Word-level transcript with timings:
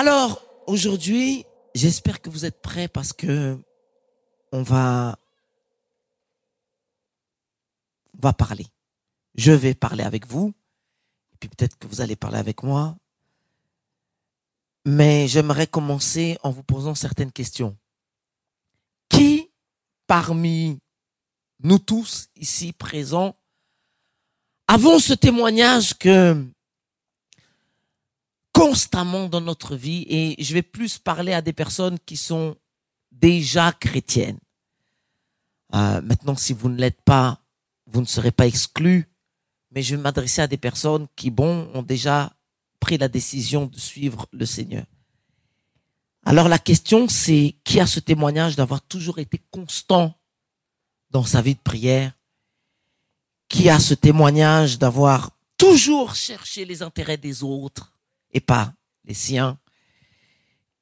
Alors, 0.00 0.40
aujourd'hui, 0.68 1.44
j'espère 1.74 2.22
que 2.22 2.30
vous 2.30 2.44
êtes 2.44 2.62
prêts 2.62 2.86
parce 2.86 3.12
que 3.12 3.58
on 4.52 4.62
va, 4.62 5.18
va 8.16 8.32
parler. 8.32 8.68
Je 9.34 9.50
vais 9.50 9.74
parler 9.74 10.04
avec 10.04 10.24
vous, 10.24 10.54
et 11.32 11.36
puis 11.40 11.48
peut-être 11.48 11.76
que 11.76 11.88
vous 11.88 12.00
allez 12.00 12.14
parler 12.14 12.38
avec 12.38 12.62
moi. 12.62 12.96
Mais 14.86 15.26
j'aimerais 15.26 15.66
commencer 15.66 16.38
en 16.44 16.52
vous 16.52 16.62
posant 16.62 16.94
certaines 16.94 17.32
questions. 17.32 17.76
Qui 19.08 19.50
parmi 20.06 20.78
nous 21.64 21.80
tous 21.80 22.28
ici 22.36 22.72
présents 22.72 23.34
avons 24.68 25.00
ce 25.00 25.14
témoignage 25.14 25.98
que 25.98 26.46
constamment 28.58 29.28
dans 29.28 29.40
notre 29.40 29.76
vie, 29.76 30.04
et 30.08 30.42
je 30.42 30.52
vais 30.52 30.62
plus 30.62 30.98
parler 30.98 31.32
à 31.32 31.42
des 31.42 31.52
personnes 31.52 31.96
qui 32.04 32.16
sont 32.16 32.56
déjà 33.12 33.70
chrétiennes. 33.70 34.40
Euh, 35.74 36.00
maintenant, 36.02 36.34
si 36.34 36.54
vous 36.54 36.68
ne 36.68 36.76
l'êtes 36.76 37.00
pas, 37.02 37.40
vous 37.86 38.00
ne 38.00 38.06
serez 38.06 38.32
pas 38.32 38.48
exclus, 38.48 39.08
mais 39.70 39.82
je 39.82 39.94
vais 39.94 40.02
m'adresser 40.02 40.42
à 40.42 40.48
des 40.48 40.56
personnes 40.56 41.06
qui, 41.14 41.30
bon, 41.30 41.70
ont 41.72 41.82
déjà 41.82 42.32
pris 42.80 42.98
la 42.98 43.06
décision 43.06 43.66
de 43.66 43.78
suivre 43.78 44.26
le 44.32 44.44
Seigneur. 44.44 44.86
Alors 46.24 46.48
la 46.48 46.58
question, 46.58 47.06
c'est 47.08 47.54
qui 47.62 47.78
a 47.78 47.86
ce 47.86 48.00
témoignage 48.00 48.56
d'avoir 48.56 48.82
toujours 48.82 49.20
été 49.20 49.40
constant 49.52 50.18
dans 51.10 51.24
sa 51.24 51.42
vie 51.42 51.54
de 51.54 51.60
prière? 51.60 52.12
Qui 53.48 53.70
a 53.70 53.78
ce 53.78 53.94
témoignage 53.94 54.78
d'avoir 54.78 55.30
toujours 55.56 56.16
cherché 56.16 56.64
les 56.64 56.82
intérêts 56.82 57.16
des 57.16 57.44
autres? 57.44 57.92
Et 58.32 58.40
pas 58.40 58.72
les 59.04 59.14
siens. 59.14 59.58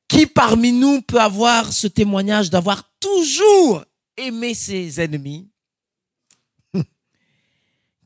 Qui 0.08 0.26
parmi 0.26 0.72
nous 0.72 1.02
peut 1.02 1.20
avoir 1.20 1.72
ce 1.72 1.86
témoignage 1.86 2.50
d'avoir 2.50 2.90
toujours 3.00 3.84
aimé 4.16 4.54
ses 4.54 5.00
ennemis? 5.00 5.48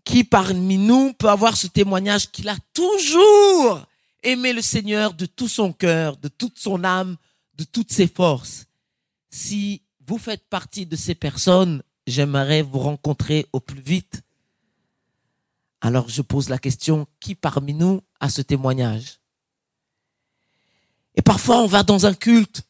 Qui 0.05 0.25
parmi 0.25 0.79
nous 0.79 1.13
peut 1.13 1.29
avoir 1.29 1.57
ce 1.57 1.67
témoignage 1.67 2.31
qu'il 2.31 2.49
a 2.49 2.57
toujours 2.73 3.87
aimé 4.23 4.53
le 4.53 4.63
Seigneur 4.63 5.15
de 5.15 5.27
tout 5.27 5.49
son 5.49 5.73
cœur, 5.73 6.17
de 6.17 6.29
toute 6.29 6.59
son 6.59 6.85
âme, 6.85 7.17
de 7.55 7.65
toutes 7.65 7.93
ses 7.93 8.09
forces? 8.09 8.67
Si 9.31 9.83
vous 10.07 10.19
faites 10.19 10.49
partie 10.49 10.87
de 10.87 10.97
ces 10.97 11.15
personnes, 11.15 11.83
j'aimerais 12.07 12.63
vous 12.63 12.81
rencontrer 12.81 13.47
au 13.53 13.61
plus 13.61 13.81
vite. 13.81 14.23
Alors 15.81 16.09
je 16.09 16.23
pose 16.23 16.49
la 16.49 16.59
question, 16.59 17.07
qui 17.21 17.35
parmi 17.35 17.75
nous 17.75 18.03
a 18.21 18.29
ce 18.29 18.43
témoignage? 18.43 19.20
Et 21.21 21.23
parfois 21.23 21.59
on 21.59 21.67
va 21.67 21.83
dans 21.83 22.07
un 22.07 22.15
culte, 22.15 22.63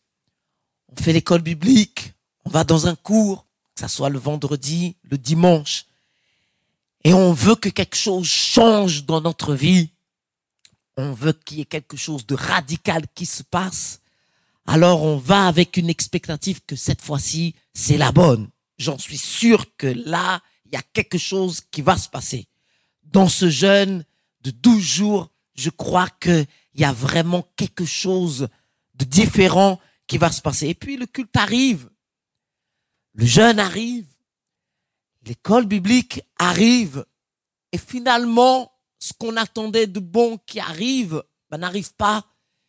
on 0.88 1.00
fait 1.00 1.12
l'école 1.12 1.40
biblique, 1.40 2.14
on 2.44 2.50
va 2.50 2.64
dans 2.64 2.88
un 2.88 2.96
cours, 2.96 3.46
que 3.76 3.82
ce 3.82 3.86
soit 3.86 4.08
le 4.08 4.18
vendredi, 4.18 4.96
le 5.04 5.18
dimanche, 5.18 5.86
et 7.04 7.14
on 7.14 7.32
veut 7.32 7.54
que 7.54 7.68
quelque 7.68 7.94
chose 7.94 8.26
change 8.26 9.04
dans 9.04 9.20
notre 9.20 9.54
vie. 9.54 9.90
On 10.96 11.12
veut 11.12 11.32
qu'il 11.32 11.58
y 11.58 11.60
ait 11.60 11.64
quelque 11.64 11.96
chose 11.96 12.26
de 12.26 12.34
radical 12.34 13.04
qui 13.14 13.24
se 13.24 13.44
passe. 13.44 14.00
Alors 14.66 15.04
on 15.04 15.16
va 15.16 15.46
avec 15.46 15.76
une 15.76 15.88
expectative 15.88 16.60
que 16.66 16.74
cette 16.74 17.02
fois-ci, 17.02 17.54
c'est 17.72 17.98
la 17.98 18.10
bonne 18.10 18.50
j'en 18.80 18.98
suis 18.98 19.18
sûr 19.18 19.76
que 19.76 19.86
là, 19.86 20.40
il 20.66 20.72
y 20.72 20.76
a 20.76 20.82
quelque 20.92 21.18
chose 21.18 21.60
qui 21.70 21.82
va 21.82 21.96
se 21.96 22.08
passer. 22.08 22.48
Dans 23.04 23.28
ce 23.28 23.48
jeûne 23.48 24.04
de 24.40 24.50
12 24.50 24.82
jours, 24.82 25.30
je 25.54 25.70
crois 25.70 26.08
qu'il 26.72 26.82
y 26.82 26.84
a 26.84 26.92
vraiment 26.92 27.46
quelque 27.56 27.84
chose 27.84 28.48
de 28.94 29.04
différent 29.04 29.80
qui 30.06 30.18
va 30.18 30.30
se 30.30 30.42
passer. 30.42 30.68
Et 30.68 30.74
puis 30.74 30.96
le 30.96 31.06
culte 31.06 31.36
arrive, 31.36 31.88
le 33.14 33.24
jeûne 33.24 33.58
arrive, 33.58 34.06
l'école 35.24 35.66
biblique 35.66 36.22
arrive, 36.38 37.04
et 37.72 37.78
finalement, 37.78 38.72
ce 38.98 39.12
qu'on 39.12 39.36
attendait 39.36 39.86
de 39.86 40.00
bon 40.00 40.38
qui 40.38 40.60
arrive, 40.60 41.22
ben, 41.50 41.58
n'arrive 41.58 41.94
pas. 41.94 42.26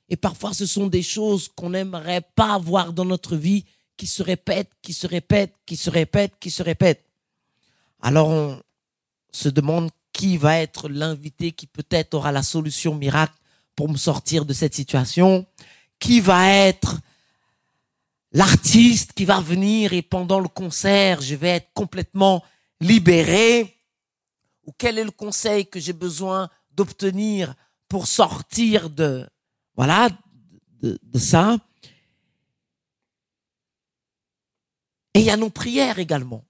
Et 0.09 0.15
parfois, 0.15 0.53
ce 0.53 0.65
sont 0.65 0.87
des 0.87 1.01
choses 1.01 1.47
qu'on 1.47 1.71
n'aimerait 1.71 2.21
pas 2.21 2.57
voir 2.57 2.93
dans 2.93 3.05
notre 3.05 3.35
vie 3.35 3.65
qui 3.97 4.07
se 4.07 4.23
répète, 4.23 4.71
qui 4.81 4.93
se 4.93 5.07
répète, 5.07 5.55
qui 5.65 5.77
se 5.77 5.89
répète, 5.89 6.33
qui 6.39 6.51
se 6.51 6.63
répète. 6.63 7.05
Alors 8.01 8.29
on 8.29 8.61
se 9.31 9.49
demande 9.49 9.91
qui 10.11 10.37
va 10.37 10.57
être 10.57 10.89
l'invité 10.89 11.51
qui 11.51 11.67
peut-être 11.67 12.15
aura 12.15 12.31
la 12.31 12.43
solution 12.43 12.95
miracle 12.95 13.35
pour 13.75 13.89
me 13.89 13.97
sortir 13.97 14.45
de 14.45 14.53
cette 14.53 14.75
situation, 14.75 15.45
qui 15.99 16.19
va 16.19 16.47
être 16.49 16.99
l'artiste 18.31 19.13
qui 19.13 19.25
va 19.25 19.39
venir 19.39 19.93
et 19.93 20.01
pendant 20.01 20.39
le 20.39 20.47
concert, 20.47 21.21
je 21.21 21.35
vais 21.35 21.49
être 21.49 21.73
complètement 21.73 22.43
libéré, 22.79 23.77
ou 24.65 24.71
quel 24.77 24.97
est 24.97 25.03
le 25.03 25.11
conseil 25.11 25.67
que 25.67 25.79
j'ai 25.79 25.93
besoin 25.93 26.49
d'obtenir 26.71 27.55
pour 27.87 28.07
sortir 28.07 28.89
de, 28.89 29.27
voilà, 29.75 30.09
de, 30.81 31.19
ça? 31.19 31.57
Et 35.13 35.19
il 35.19 35.25
y 35.25 35.29
a 35.29 35.37
nos 35.37 35.49
prières 35.49 35.99
également. 35.99 36.45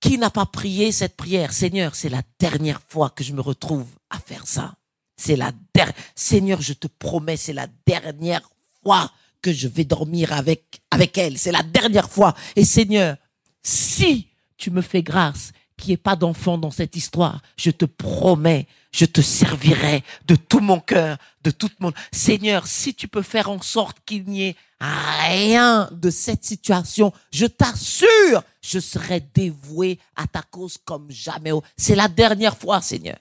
Qui 0.00 0.18
n'a 0.18 0.30
pas 0.30 0.46
prié 0.46 0.92
cette 0.92 1.16
prière? 1.16 1.52
Seigneur, 1.52 1.94
c'est 1.94 2.08
la 2.08 2.22
dernière 2.38 2.82
fois 2.82 3.08
que 3.08 3.24
je 3.24 3.32
me 3.32 3.40
retrouve 3.40 3.88
à 4.10 4.18
faire 4.18 4.46
ça. 4.46 4.74
C'est 5.16 5.36
la 5.36 5.52
dernière. 5.74 5.94
Seigneur, 6.14 6.60
je 6.60 6.72
te 6.72 6.86
promets, 6.86 7.36
c'est 7.36 7.52
la 7.52 7.68
dernière 7.86 8.48
fois 8.82 9.10
que 9.40 9.52
je 9.52 9.68
vais 9.68 9.84
dormir 9.84 10.32
avec, 10.32 10.80
avec 10.90 11.18
elle. 11.18 11.38
C'est 11.38 11.52
la 11.52 11.62
dernière 11.62 12.08
fois. 12.08 12.34
Et 12.56 12.64
Seigneur, 12.64 13.16
si 13.62 14.28
tu 14.56 14.70
me 14.70 14.80
fais 14.82 15.02
grâce 15.02 15.52
qu'il 15.76 15.88
n'y 15.88 15.94
ait 15.94 15.98
pas 15.98 16.16
d'enfant 16.16 16.58
dans 16.58 16.70
cette 16.70 16.94
histoire, 16.94 17.42
je 17.56 17.70
te 17.70 17.84
promets, 17.84 18.68
je 18.92 19.04
te 19.04 19.20
servirai 19.20 20.04
de 20.26 20.36
tout 20.36 20.60
mon 20.60 20.78
cœur, 20.78 21.18
de 21.42 21.50
toute 21.50 21.78
mon... 21.80 21.92
Seigneur, 22.12 22.66
si 22.66 22.94
tu 22.94 23.08
peux 23.08 23.22
faire 23.22 23.50
en 23.50 23.60
sorte 23.60 23.98
qu'il 24.06 24.24
n'y 24.24 24.44
ait 24.44 24.56
rien 24.80 25.88
de 25.92 26.10
cette 26.10 26.44
situation, 26.44 27.12
je 27.32 27.46
t'assure, 27.46 28.44
je 28.62 28.78
serai 28.78 29.20
dévoué 29.34 29.98
à 30.14 30.26
ta 30.26 30.42
cause 30.42 30.78
comme 30.84 31.10
jamais. 31.10 31.50
C'est 31.76 31.96
la 31.96 32.08
dernière 32.08 32.56
fois, 32.56 32.80
Seigneur. 32.80 33.16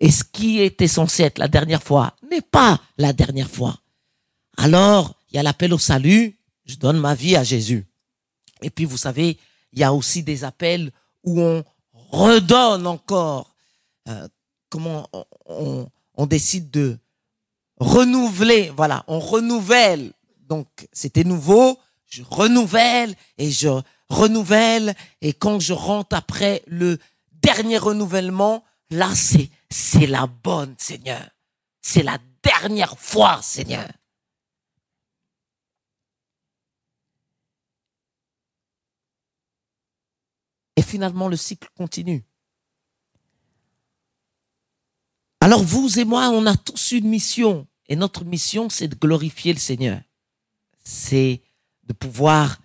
Et 0.00 0.10
ce 0.10 0.24
qui 0.24 0.60
était 0.60 0.88
censé 0.88 1.24
être 1.24 1.38
la 1.38 1.48
dernière 1.48 1.82
fois 1.82 2.14
n'est 2.30 2.42
pas 2.42 2.80
la 2.98 3.12
dernière 3.12 3.50
fois. 3.50 3.80
Alors, 4.56 5.14
il 5.30 5.36
y 5.36 5.38
a 5.38 5.42
l'appel 5.42 5.72
au 5.74 5.78
salut, 5.78 6.38
je 6.66 6.76
donne 6.76 6.98
ma 6.98 7.14
vie 7.14 7.36
à 7.36 7.44
Jésus. 7.44 7.86
Et 8.62 8.70
puis, 8.70 8.84
vous 8.84 8.96
savez, 8.96 9.38
il 9.72 9.78
y 9.78 9.84
a 9.84 9.92
aussi 9.92 10.22
des 10.22 10.44
appels 10.44 10.90
où 11.24 11.40
on 11.40 11.64
redonne 12.10 12.86
encore, 12.86 13.54
euh, 14.08 14.28
comment 14.70 15.08
on, 15.46 15.88
on 16.14 16.26
décide 16.26 16.70
de 16.70 16.98
renouveler, 17.78 18.72
voilà, 18.76 19.04
on 19.06 19.20
renouvelle. 19.20 20.12
Donc, 20.48 20.66
c'était 20.92 21.24
nouveau, 21.24 21.78
je 22.06 22.22
renouvelle 22.22 23.14
et 23.36 23.50
je 23.50 23.68
renouvelle. 24.08 24.94
Et 25.20 25.32
quand 25.32 25.60
je 25.60 25.72
rentre 25.72 26.16
après 26.16 26.62
le 26.66 26.98
dernier 27.32 27.78
renouvellement, 27.78 28.64
là, 28.90 29.14
c'est, 29.14 29.50
c'est 29.70 30.06
la 30.06 30.26
bonne, 30.26 30.74
Seigneur. 30.78 31.28
C'est 31.80 32.02
la 32.02 32.18
dernière 32.42 32.98
fois, 32.98 33.40
Seigneur. 33.42 33.88
Et 40.76 40.82
finalement, 40.82 41.28
le 41.28 41.36
cycle 41.36 41.68
continue. 41.76 42.24
Alors 45.40 45.62
vous 45.62 45.98
et 45.98 46.04
moi, 46.04 46.30
on 46.30 46.46
a 46.46 46.56
tous 46.56 46.92
une 46.92 47.08
mission. 47.08 47.66
Et 47.88 47.96
notre 47.96 48.24
mission, 48.24 48.68
c'est 48.68 48.88
de 48.88 48.94
glorifier 48.94 49.52
le 49.52 49.58
Seigneur. 49.58 50.00
C'est 50.84 51.42
de 51.84 51.92
pouvoir 51.92 52.58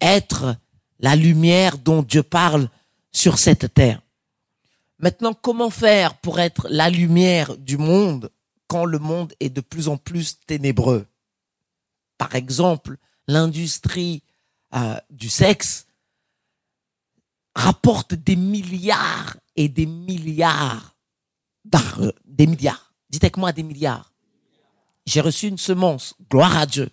être 0.00 0.56
la 0.98 1.16
lumière 1.16 1.78
dont 1.78 2.02
Dieu 2.02 2.22
parle 2.22 2.70
sur 3.12 3.38
cette 3.38 3.72
terre. 3.74 4.02
Maintenant, 5.00 5.34
comment 5.34 5.70
faire 5.70 6.18
pour 6.18 6.40
être 6.40 6.68
la 6.68 6.90
lumière 6.90 7.56
du 7.56 7.78
monde 7.78 8.30
quand 8.68 8.84
le 8.84 8.98
monde 8.98 9.32
est 9.40 9.50
de 9.50 9.60
plus 9.60 9.88
en 9.88 9.96
plus 9.96 10.38
ténébreux? 10.46 11.06
Par 12.18 12.34
exemple, 12.34 12.96
l'industrie 13.26 14.22
euh, 14.74 14.96
du 15.10 15.28
sexe 15.28 15.86
rapporte 17.54 18.14
des 18.14 18.36
milliards 18.36 19.36
et 19.56 19.68
des 19.68 19.86
milliards 19.86 20.94
des 22.24 22.46
milliards. 22.46 22.92
Dites 23.08 23.24
avec 23.24 23.36
moi 23.36 23.52
des 23.52 23.62
milliards. 23.62 24.12
J'ai 25.06 25.20
reçu 25.20 25.48
une 25.48 25.58
semence, 25.58 26.14
gloire 26.30 26.56
à 26.56 26.66
Dieu. 26.66 26.90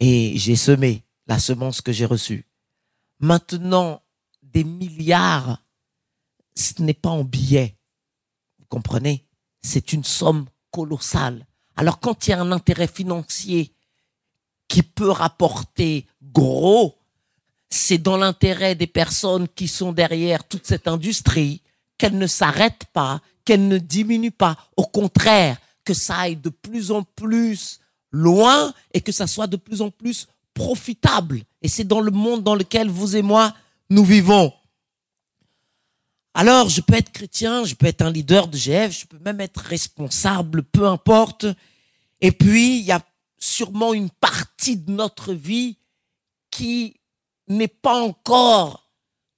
Et 0.00 0.32
j'ai 0.36 0.56
semé 0.56 1.04
la 1.26 1.38
semence 1.38 1.80
que 1.80 1.92
j'ai 1.92 2.06
reçue. 2.06 2.46
Maintenant, 3.20 4.02
des 4.42 4.64
milliards, 4.64 5.62
ce 6.58 6.82
n'est 6.82 6.94
pas 6.94 7.10
en 7.10 7.24
billets. 7.24 7.76
Vous 8.58 8.66
comprenez? 8.68 9.24
C'est 9.62 9.92
une 9.92 10.04
somme 10.04 10.46
colossal. 10.70 11.46
Alors 11.76 12.00
quand 12.00 12.26
il 12.26 12.30
y 12.30 12.32
a 12.32 12.40
un 12.40 12.52
intérêt 12.52 12.88
financier 12.88 13.72
qui 14.66 14.82
peut 14.82 15.10
rapporter 15.10 16.06
gros, 16.22 16.98
c'est 17.70 17.98
dans 17.98 18.16
l'intérêt 18.16 18.74
des 18.74 18.86
personnes 18.86 19.48
qui 19.48 19.68
sont 19.68 19.92
derrière 19.92 20.46
toute 20.46 20.66
cette 20.66 20.88
industrie 20.88 21.62
qu'elle 21.96 22.18
ne 22.18 22.26
s'arrête 22.26 22.84
pas, 22.92 23.20
qu'elle 23.44 23.68
ne 23.68 23.78
diminue 23.78 24.30
pas. 24.30 24.56
Au 24.76 24.84
contraire, 24.84 25.58
que 25.84 25.94
ça 25.94 26.18
aille 26.18 26.36
de 26.36 26.50
plus 26.50 26.90
en 26.90 27.02
plus 27.02 27.80
loin 28.10 28.72
et 28.92 29.00
que 29.00 29.12
ça 29.12 29.26
soit 29.26 29.46
de 29.46 29.56
plus 29.56 29.80
en 29.80 29.90
plus 29.90 30.28
profitable. 30.54 31.42
Et 31.62 31.68
c'est 31.68 31.84
dans 31.84 32.00
le 32.00 32.10
monde 32.10 32.42
dans 32.42 32.54
lequel 32.54 32.88
vous 32.88 33.16
et 33.16 33.22
moi, 33.22 33.54
nous 33.90 34.04
vivons. 34.04 34.52
Alors, 36.40 36.68
je 36.68 36.80
peux 36.80 36.94
être 36.94 37.10
chrétien, 37.10 37.64
je 37.64 37.74
peux 37.74 37.86
être 37.86 38.00
un 38.00 38.12
leader 38.12 38.46
de 38.46 38.56
GF, 38.56 38.96
je 38.96 39.06
peux 39.06 39.18
même 39.18 39.40
être 39.40 39.58
responsable, 39.58 40.62
peu 40.62 40.86
importe. 40.86 41.46
Et 42.20 42.30
puis, 42.30 42.78
il 42.78 42.84
y 42.84 42.92
a 42.92 43.00
sûrement 43.40 43.92
une 43.92 44.08
partie 44.08 44.76
de 44.76 44.92
notre 44.92 45.32
vie 45.32 45.76
qui 46.52 46.94
n'est 47.48 47.66
pas 47.66 48.00
encore 48.00 48.88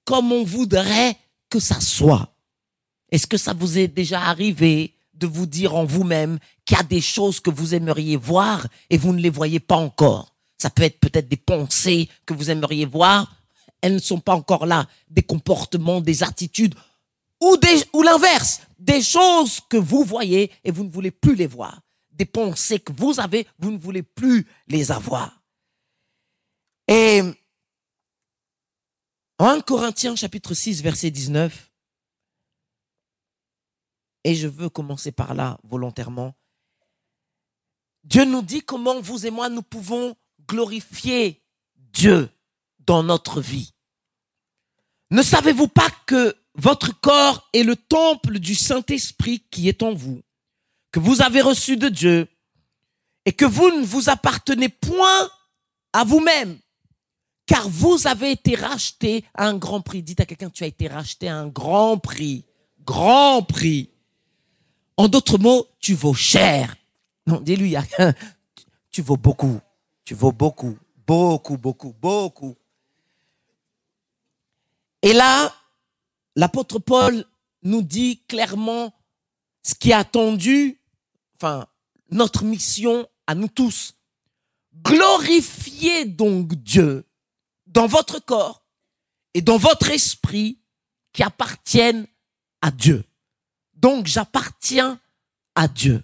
comme 0.05 0.31
on 0.31 0.43
voudrait 0.43 1.17
que 1.49 1.59
ça 1.59 1.81
soit. 1.81 2.35
Est-ce 3.09 3.25
que 3.25 3.37
ça 3.37 3.53
vous 3.53 3.79
est 3.79 3.87
déjà 3.87 4.21
arrivé 4.21 4.93
de 5.15 5.25
vous 5.25 5.47
dire 5.47 5.75
en 5.75 5.85
vous-même 5.85 6.37
qu'il 6.65 6.77
y 6.77 6.81
a 6.81 6.83
des 6.83 7.01
choses 7.01 7.39
que 7.39 7.49
vous 7.49 7.73
aimeriez 7.73 8.15
voir 8.15 8.67
et 8.91 8.99
vous 8.99 9.11
ne 9.11 9.21
les 9.21 9.31
voyez 9.31 9.59
pas 9.59 9.77
encore? 9.77 10.35
Ça 10.59 10.69
peut 10.69 10.83
être 10.83 10.99
peut-être 10.99 11.27
des 11.27 11.35
pensées 11.35 12.09
que 12.27 12.35
vous 12.35 12.51
aimeriez 12.51 12.85
voir, 12.85 13.41
elles 13.81 13.95
ne 13.95 13.99
sont 13.99 14.19
pas 14.19 14.35
encore 14.35 14.67
là, 14.67 14.85
des 15.09 15.23
comportements, 15.23 15.99
des 15.99 16.21
attitudes 16.21 16.75
ou 17.41 18.03
l'inverse, 18.03 18.61
des 18.77 19.01
choses 19.01 19.59
que 19.69 19.77
vous 19.77 20.03
voyez 20.03 20.51
et 20.63 20.71
vous 20.71 20.83
ne 20.83 20.89
voulez 20.89 21.11
plus 21.11 21.35
les 21.35 21.47
voir, 21.47 21.81
des 22.11 22.25
pensées 22.25 22.79
que 22.79 22.93
vous 22.93 23.19
avez, 23.19 23.47
vous 23.59 23.71
ne 23.71 23.77
voulez 23.77 24.03
plus 24.03 24.47
les 24.67 24.91
avoir. 24.91 25.41
Et 26.87 27.21
1 29.39 29.61
Corinthiens 29.61 30.15
chapitre 30.15 30.53
6 30.53 30.83
verset 30.83 31.09
19 31.09 31.71
et 34.23 34.35
je 34.35 34.47
veux 34.47 34.69
commencer 34.69 35.11
par 35.11 35.33
là 35.33 35.57
volontairement. 35.63 36.35
Dieu 38.03 38.25
nous 38.25 38.41
dit 38.41 38.61
comment 38.61 38.99
vous 39.01 39.25
et 39.25 39.31
moi 39.31 39.49
nous 39.49 39.61
pouvons 39.61 40.15
glorifier 40.47 41.43
Dieu 41.75 42.29
dans 42.79 43.03
notre 43.03 43.41
vie. 43.41 43.73
Ne 45.11 45.21
savez-vous 45.21 45.67
pas 45.67 45.89
que 46.05 46.35
votre 46.55 46.99
corps 46.99 47.47
est 47.53 47.63
le 47.63 47.75
temple 47.75 48.39
du 48.39 48.55
Saint-Esprit 48.55 49.43
qui 49.51 49.69
est 49.69 49.83
en 49.83 49.93
vous, 49.93 50.21
que 50.91 50.99
vous 50.99 51.21
avez 51.21 51.41
reçu 51.41 51.77
de 51.77 51.89
Dieu, 51.89 52.27
et 53.25 53.33
que 53.33 53.45
vous 53.45 53.69
ne 53.69 53.85
vous 53.85 54.09
appartenez 54.09 54.69
point 54.69 55.29
à 55.93 56.03
vous-même, 56.03 56.57
car 57.45 57.67
vous 57.69 58.07
avez 58.07 58.31
été 58.31 58.55
racheté 58.55 59.25
à 59.33 59.47
un 59.47 59.57
grand 59.57 59.81
prix. 59.81 60.01
Dites 60.01 60.21
à 60.21 60.25
quelqu'un, 60.25 60.49
tu 60.49 60.63
as 60.63 60.67
été 60.67 60.87
racheté 60.87 61.27
à 61.27 61.37
un 61.37 61.47
grand 61.47 61.97
prix, 61.97 62.45
grand 62.83 63.43
prix. 63.43 63.89
En 64.97 65.07
d'autres 65.07 65.37
mots, 65.37 65.67
tu 65.79 65.93
vaux 65.93 66.13
cher. 66.13 66.75
Non, 67.27 67.39
dis-lui, 67.39 67.75
tu 68.91 69.01
vaux 69.01 69.17
beaucoup. 69.17 69.59
Tu 70.03 70.15
vaux 70.15 70.31
beaucoup, 70.31 70.77
beaucoup, 71.05 71.57
beaucoup, 71.57 71.93
beaucoup. 71.99 72.55
Et 75.01 75.13
là, 75.13 75.53
l'apôtre 76.35 76.79
Paul 76.79 77.25
nous 77.63 77.81
dit 77.81 78.23
clairement 78.27 78.93
ce 79.63 79.75
qui 79.75 79.91
est 79.91 79.93
attendu, 79.93 80.81
enfin, 81.35 81.67
notre 82.09 82.43
mission 82.43 83.07
à 83.27 83.35
nous 83.35 83.47
tous. 83.47 83.93
Glorifiez 84.83 86.05
donc 86.05 86.55
Dieu 86.55 87.05
dans 87.67 87.87
votre 87.87 88.19
corps 88.19 88.65
et 89.33 89.41
dans 89.41 89.57
votre 89.57 89.89
esprit 89.91 90.59
qui 91.13 91.23
appartiennent 91.23 92.07
à 92.61 92.71
Dieu. 92.71 93.03
Donc 93.73 94.07
j'appartiens 94.07 94.99
à 95.55 95.67
Dieu. 95.67 96.03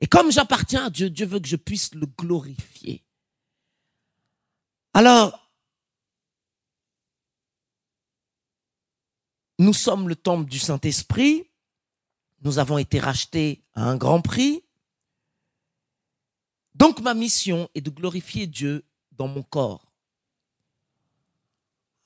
Et 0.00 0.06
comme 0.06 0.32
j'appartiens 0.32 0.86
à 0.86 0.90
Dieu, 0.90 1.10
Dieu 1.10 1.26
veut 1.26 1.40
que 1.40 1.48
je 1.48 1.56
puisse 1.56 1.94
le 1.94 2.06
glorifier. 2.06 3.04
Alors, 4.94 5.39
nous 9.60 9.74
sommes 9.74 10.08
le 10.08 10.16
temple 10.16 10.48
du 10.48 10.58
Saint-Esprit. 10.58 11.46
Nous 12.40 12.58
avons 12.58 12.78
été 12.78 12.98
rachetés 12.98 13.62
à 13.74 13.84
un 13.84 13.96
grand 13.96 14.22
prix. 14.22 14.64
Donc 16.74 17.00
ma 17.00 17.12
mission 17.12 17.68
est 17.74 17.82
de 17.82 17.90
glorifier 17.90 18.46
Dieu 18.46 18.86
dans 19.12 19.28
mon 19.28 19.42
corps. 19.42 19.92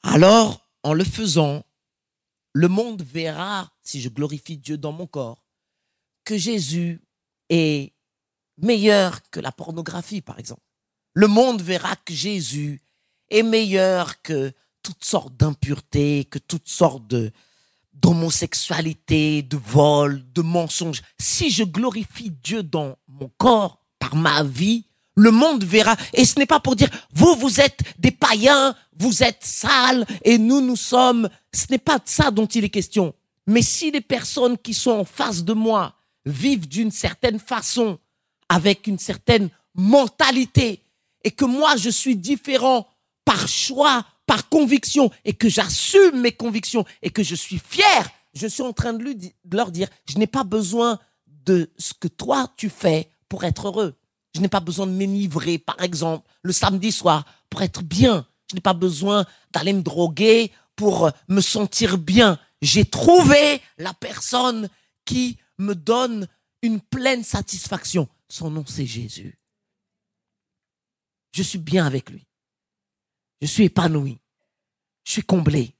Alors, 0.03 0.69
en 0.83 0.95
le 0.95 1.05
faisant, 1.05 1.65
le 2.53 2.67
monde 2.67 3.03
verra, 3.03 3.73
si 3.85 4.00
je 4.00 4.09
glorifie 4.09 4.57
Dieu 4.57 4.77
dans 4.77 4.93
mon 4.93 5.07
corps, 5.07 5.47
que 6.25 6.37
Jésus 6.37 7.00
est 7.50 7.93
meilleur 8.59 9.23
que 9.31 9.39
la 9.39 9.53
pornographie, 9.53 10.23
par 10.23 10.41
exemple. 10.41 10.62
Le 11.12 11.29
monde 11.29 11.62
verra 11.62 11.95
que 11.95 12.15
Jésus 12.15 12.83
est 13.31 13.45
meilleur 13.45 14.21
que 14.23 14.53
toutes 14.85 15.05
sortes 15.05 15.37
d'impuretés, 15.37 16.27
que 16.31 16.39
toutes 16.39 16.69
sortes 16.69 17.13
d'homosexualité, 17.95 19.43
de 19.43 19.57
vol, 19.57 20.23
de 20.33 20.43
mensonges. 20.43 21.03
Si 21.19 21.51
je 21.51 21.65
glorifie 21.65 22.31
Dieu 22.31 22.63
dans 22.63 22.97
mon 23.09 23.31
corps, 23.39 23.81
par 23.99 24.15
ma 24.15 24.45
vie, 24.45 24.85
le 25.17 25.31
monde 25.31 25.65
verra. 25.65 25.97
Et 26.13 26.25
ce 26.25 26.39
n'est 26.39 26.47
pas 26.47 26.61
pour 26.61 26.77
dire, 26.77 26.91
vous, 27.13 27.35
vous 27.37 27.61
êtes 27.61 27.81
des 27.99 28.11
païens, 28.11 28.75
vous 28.97 29.23
êtes 29.23 29.43
sales, 29.43 30.07
et 30.23 30.39
nous, 30.39 30.61
nous 30.61 30.77
sommes. 30.77 31.29
Ce 31.53 31.67
n'est 31.71 31.79
pas 31.79 31.99
de 31.99 32.07
ça 32.07 32.31
dont 32.31 32.47
il 32.47 32.65
est 32.65 32.71
question. 32.71 33.15
Mais 33.47 33.63
si 33.63 33.91
les 33.91 34.01
personnes 34.01 34.59
qui 34.59 34.75
sont 34.75 34.91
en 34.91 35.05
face 35.05 35.45
de 35.45 35.55
moi 35.55 35.95
vivent 36.27 36.69
d'une 36.69 36.91
certaine 36.91 37.39
façon, 37.39 37.99
avec 38.49 38.87
une 38.87 38.99
certaine 38.99 39.49
mentalité, 39.75 40.83
et 41.23 41.31
que 41.31 41.45
moi, 41.45 41.76
je 41.76 41.91
suis 41.91 42.17
différent 42.17 42.87
par 43.25 43.49
choix, 43.49 44.05
par 44.26 44.49
conviction, 44.49 45.11
et 45.25 45.35
que 45.35 45.49
j'assume 45.49 46.21
mes 46.21 46.33
convictions, 46.33 46.85
et 47.02 47.11
que 47.11 47.23
je 47.23 47.35
suis 47.35 47.59
fier, 47.59 48.11
je 48.35 48.47
suis 48.47 48.62
en 48.62 48.73
train 48.73 48.93
de, 48.93 49.02
lui, 49.02 49.16
de 49.16 49.57
leur 49.57 49.71
dire, 49.71 49.88
je 50.09 50.19
n'ai 50.19 50.26
pas 50.26 50.45
besoin 50.45 50.99
de 51.26 51.71
ce 51.78 51.95
que 51.95 52.09
toi, 52.09 52.52
tu 52.57 52.71
fais 52.71 53.11
pour 53.28 53.45
être 53.45 53.69
heureux. 53.69 53.97
Je 54.35 54.40
n'ai 54.40 54.49
pas 54.49 54.61
besoin 54.61 54.87
de 54.87 54.93
m'enivrer, 54.93 55.59
par 55.59 55.81
exemple, 55.83 56.28
le 56.43 56.52
samedi 56.52 56.90
soir 56.90 57.25
pour 57.49 57.62
être 57.62 57.83
bien. 57.83 58.26
Je 58.50 58.57
n'ai 58.57 58.61
pas 58.61 58.75
besoin 58.75 59.25
d'aller 59.52 59.73
me 59.73 59.83
droguer 59.83 60.50
pour 60.75 61.11
me 61.28 61.40
sentir 61.40 61.99
bien. 61.99 62.38
J'ai 62.61 62.85
trouvé 62.85 63.61
la 63.78 63.95
personne 63.95 64.69
qui 65.04 65.38
me 65.59 65.75
donne 65.75 66.26
une 66.62 66.81
pleine 66.81 67.23
satisfaction. 67.23 68.09
Son 68.28 68.50
nom, 68.50 68.64
c'est 68.66 68.87
Jésus. 68.87 69.38
Je 71.33 71.43
suis 71.43 71.59
bien 71.59 71.87
avec 71.87 72.11
lui. 72.11 72.26
Je 73.45 73.49
suis 73.51 73.65
épanoui. 73.65 74.19
Je 75.05 75.13
suis 75.13 75.23
comblé. 75.23 75.77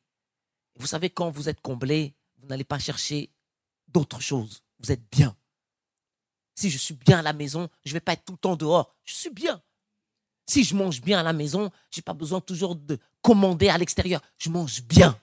Vous 0.77 0.87
savez, 0.87 1.09
quand 1.09 1.31
vous 1.31 1.49
êtes 1.49 1.63
comblé, 1.63 2.15
vous 2.37 2.47
n'allez 2.47 2.63
pas 2.63 2.79
chercher 2.79 3.31
d'autres 3.89 4.21
choses. 4.21 4.63
Vous 4.81 4.93
êtes 4.93 5.11
bien. 5.11 5.35
Si 6.55 6.69
je 6.69 6.77
suis 6.77 6.93
bien 6.93 7.21
à 7.21 7.23
la 7.23 7.33
maison, 7.33 7.71
je 7.87 7.93
ne 7.93 7.95
vais 7.95 8.01
pas 8.01 8.13
être 8.13 8.27
tout 8.27 8.35
le 8.35 8.39
temps 8.39 8.57
dehors. 8.57 8.95
Je 9.03 9.15
suis 9.15 9.31
bien. 9.31 9.63
Si 10.47 10.63
je 10.63 10.75
mange 10.75 11.01
bien 11.01 11.21
à 11.21 11.23
la 11.23 11.33
maison, 11.33 11.71
je 11.91 12.01
n'ai 12.01 12.03
pas 12.03 12.13
besoin 12.13 12.43
toujours 12.43 12.77
de 12.77 12.99
commander 13.23 13.71
à 13.71 13.79
l'extérieur. 13.79 14.21
Je 14.37 14.51
mange 14.51 14.83
bien. 14.83 15.19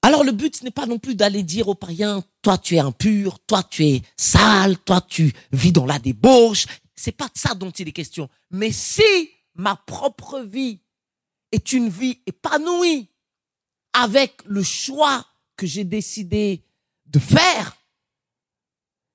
Alors 0.00 0.24
le 0.24 0.32
but, 0.32 0.56
ce 0.56 0.64
n'est 0.64 0.70
pas 0.70 0.86
non 0.86 0.98
plus 0.98 1.14
d'aller 1.14 1.42
dire 1.42 1.68
aux 1.68 1.74
païens, 1.74 2.24
toi 2.40 2.56
tu 2.56 2.76
es 2.76 2.78
impur, 2.78 3.40
toi 3.40 3.62
tu 3.62 3.84
es 3.84 4.02
sale, 4.16 4.78
toi 4.78 5.02
tu 5.02 5.34
vis 5.52 5.72
dans 5.72 5.84
la 5.84 5.98
débauche. 5.98 6.66
C'est 6.96 7.12
pas 7.12 7.26
de 7.26 7.36
ça 7.38 7.54
dont 7.54 7.70
il 7.70 7.88
est 7.88 7.92
question. 7.92 8.28
Mais 8.50 8.70
si 8.70 9.02
ma 9.54 9.76
propre 9.76 10.40
vie 10.40 10.80
est 11.52 11.72
une 11.72 11.88
vie 11.88 12.20
épanouie 12.26 13.08
avec 13.92 14.42
le 14.44 14.62
choix 14.62 15.26
que 15.56 15.66
j'ai 15.66 15.84
décidé 15.84 16.64
de 17.06 17.18
faire. 17.18 17.76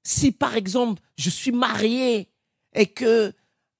Si 0.03 0.31
par 0.31 0.55
exemple 0.55 1.01
je 1.17 1.29
suis 1.29 1.51
marié 1.51 2.31
et 2.73 2.87
que 2.87 3.33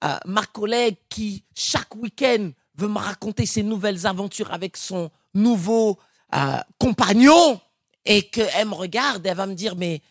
euh, 0.04 0.18
ma 0.26 0.44
collègue 0.46 0.96
qui 1.08 1.44
chaque 1.56 1.94
week-end 1.96 2.50
veut 2.74 2.88
me 2.88 2.98
raconter 2.98 3.46
ses 3.46 3.62
nouvelles 3.62 4.06
aventures 4.06 4.52
avec 4.52 4.76
son 4.76 5.10
nouveau 5.34 5.98
euh, 6.34 6.58
compagnon 6.78 7.60
et 8.04 8.28
qu'elle 8.28 8.68
me 8.68 8.74
regarde, 8.74 9.26
elle 9.26 9.36
va 9.36 9.46
me 9.46 9.54
dire 9.54 9.76
mais 9.76 10.02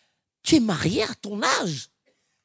tu 0.41 0.55
es 0.55 0.59
marié 0.59 1.03
à 1.03 1.15
ton 1.15 1.41
âge, 1.43 1.89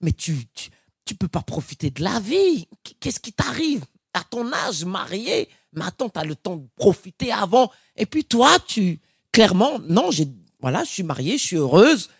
mais 0.01 0.13
tu, 0.13 0.47
tu 0.49 0.71
tu 1.05 1.15
peux 1.15 1.29
pas 1.29 1.43
profiter 1.43 1.91
de 1.91 2.03
la 2.03 2.21
vie. 2.21 2.69
Qu'est-ce 3.01 3.21
qui 3.21 3.33
t'arrive? 3.33 3.85
À 4.13 4.23
ton 4.23 4.53
âge 4.53 4.85
marié 4.85 5.49
attends, 5.83 6.09
tu 6.09 6.19
as 6.19 6.25
le 6.25 6.37
temps 6.37 6.57
de 6.57 6.69
profiter 6.77 7.33
avant. 7.33 7.71
Et 7.97 8.07
puis 8.07 8.25
toi, 8.25 8.59
tu 8.67 9.01
clairement 9.33 9.79
non, 9.81 10.11
j'ai 10.11 10.29
Voilà, 10.61 10.85
je 10.85 10.91
suis 10.91 11.03
mariée, 11.03 11.39
je 11.39 11.45
suis 11.45 11.57
heureuse. 11.57 12.11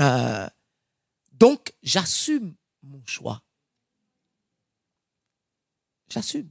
Euh, 0.00 0.48
donc, 1.32 1.72
j'assume 1.82 2.54
mon 2.82 3.02
choix. 3.04 3.42
J'assume. 6.08 6.50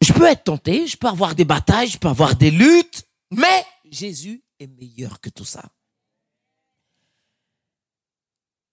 Je 0.00 0.12
peux 0.12 0.26
être 0.26 0.44
tenté, 0.44 0.86
je 0.86 0.96
peux 0.96 1.08
avoir 1.08 1.34
des 1.34 1.44
batailles, 1.44 1.88
je 1.88 1.98
peux 1.98 2.08
avoir 2.08 2.36
des 2.36 2.52
luttes, 2.52 3.04
mais 3.32 3.66
Jésus 3.90 4.44
est 4.60 4.68
meilleur 4.68 5.20
que 5.20 5.28
tout 5.28 5.44
ça. 5.44 5.64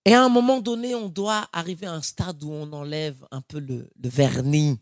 Et 0.06 0.14
à 0.14 0.24
un 0.24 0.30
moment 0.30 0.62
donné, 0.62 0.94
on 0.94 1.10
doit 1.10 1.50
arriver 1.52 1.88
à 1.88 1.94
un 1.94 2.02
stade 2.02 2.44
où 2.44 2.52
on 2.52 2.72
enlève 2.74 3.26
un 3.32 3.42
peu 3.42 3.60
le, 3.60 3.90
vernis, 3.98 4.80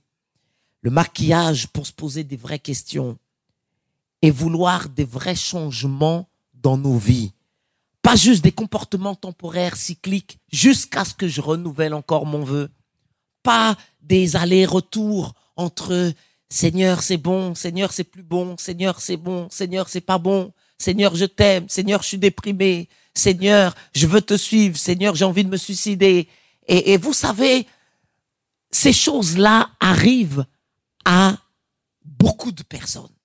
le 0.81 0.91
maquillage 0.91 1.67
pour 1.67 1.87
se 1.87 1.93
poser 1.93 2.25
des 2.25 2.35
vraies 2.35 2.59
questions 2.59 3.17
et 4.21 4.31
vouloir 4.31 4.89
des 4.89 5.05
vrais 5.05 5.35
changements 5.35 6.27
dans 6.53 6.77
nos 6.77 6.97
vies. 6.97 7.31
Pas 8.01 8.17
juste 8.17 8.43
des 8.43 8.51
comportements 8.51 9.15
temporaires, 9.15 9.77
cycliques, 9.77 10.39
jusqu'à 10.51 11.05
ce 11.05 11.13
que 11.13 11.29
je 11.29 11.39
renouvelle 11.39 11.93
encore 11.93 12.25
mon 12.25 12.43
vœu. 12.43 12.69
Pas 13.43 13.77
des 14.01 14.35
allers-retours 14.35 15.33
entre 15.55 16.11
Seigneur, 16.49 17.01
c'est 17.01 17.17
bon, 17.17 17.55
Seigneur, 17.55 17.93
c'est 17.93 18.03
plus 18.03 18.23
bon, 18.23 18.57
Seigneur, 18.57 18.99
c'est 18.99 19.17
bon, 19.17 19.47
Seigneur, 19.49 19.87
c'est 19.87 20.01
pas 20.01 20.17
bon, 20.17 20.51
Seigneur, 20.83 21.15
je 21.15 21.23
t'aime, 21.23 21.69
Seigneur, 21.69 22.01
je 22.01 22.09
suis 22.09 22.17
déprimé, 22.17 22.89
Seigneur, 23.13 23.73
je 23.95 24.05
veux 24.05 24.19
te 24.19 24.35
suivre, 24.35 24.77
Seigneur, 24.77 25.15
j'ai 25.15 25.23
envie 25.23 25.45
de 25.45 25.49
me 25.49 25.55
suicider. 25.55 26.27
Et, 26.67 26.97
vous 26.97 27.13
savez, 27.13 27.65
ces 28.69 28.91
choses-là 28.91 29.69
arrivent 29.79 30.45
à 31.05 31.37
beaucoup 32.03 32.51
de 32.51 32.63
personnes. 32.63 33.15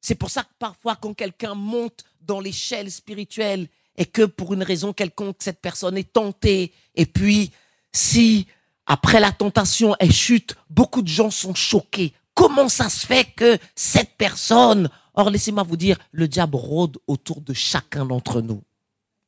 C'est 0.00 0.14
pour 0.14 0.30
ça 0.30 0.44
que 0.44 0.54
parfois, 0.58 0.94
quand 0.94 1.14
quelqu'un 1.14 1.54
monte 1.54 2.04
dans 2.20 2.38
l'échelle 2.38 2.92
spirituelle 2.92 3.66
et 3.96 4.06
que 4.06 4.22
pour 4.22 4.54
une 4.54 4.62
raison 4.62 4.92
quelconque, 4.92 5.36
cette 5.40 5.60
personne 5.60 5.96
est 5.96 6.12
tentée, 6.12 6.72
et 6.94 7.06
puis 7.06 7.50
si 7.92 8.46
après 8.86 9.18
la 9.18 9.32
tentation, 9.32 9.96
elle 9.98 10.12
chute, 10.12 10.54
beaucoup 10.70 11.02
de 11.02 11.08
gens 11.08 11.30
sont 11.30 11.54
choqués. 11.54 12.12
Comment 12.34 12.68
ça 12.68 12.88
se 12.88 13.04
fait 13.04 13.24
que 13.34 13.58
cette 13.74 14.16
personne, 14.16 14.88
or 15.14 15.30
laissez-moi 15.30 15.62
vous 15.62 15.76
dire, 15.76 15.98
le 16.12 16.28
diable 16.28 16.56
rôde 16.56 16.98
autour 17.06 17.40
de 17.40 17.52
chacun 17.52 18.04
d'entre 18.04 18.40
nous 18.40 18.62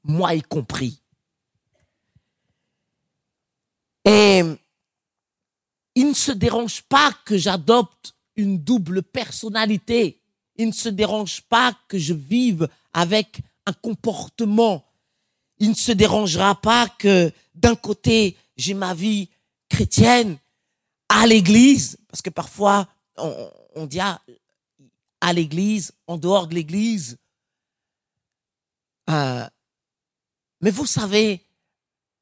moi 0.07 0.35
y 0.35 0.43
compris. 0.43 1.01
Et 4.05 4.43
il 5.95 6.09
ne 6.09 6.15
se 6.15 6.33
dérange 6.33 6.83
pas 6.83 7.13
que 7.25 7.37
j'adopte 7.37 8.15
une 8.37 8.63
double 8.63 9.03
personnalité. 9.03 10.21
Il 10.57 10.69
ne 10.69 10.73
se 10.73 10.89
dérange 10.89 11.43
pas 11.43 11.77
que 11.89 11.99
je 11.99 12.15
vive 12.15 12.69
avec 12.93 13.41
un 13.67 13.73
comportement. 13.73 14.85
Il 15.59 15.71
ne 15.71 15.75
se 15.75 15.93
dérangera 15.93 16.61
pas 16.61 16.89
que 16.89 17.33
d'un 17.55 17.75
côté, 17.75 18.37
j'ai 18.57 18.75
ma 18.75 18.95
vie 18.95 19.29
chrétienne 19.69 20.39
à 21.09 21.27
l'église, 21.27 21.99
parce 22.09 22.23
que 22.23 22.31
parfois 22.31 22.89
on, 23.17 23.87
dit 23.87 24.01
à, 25.27 25.33
l'église, 25.33 25.93
en 26.07 26.19
dehors 26.19 26.47
de 26.47 26.55
l'église, 26.55 27.19
euh, 29.11 29.47
mais 30.61 30.71
vous 30.71 30.87
savez, 30.87 31.45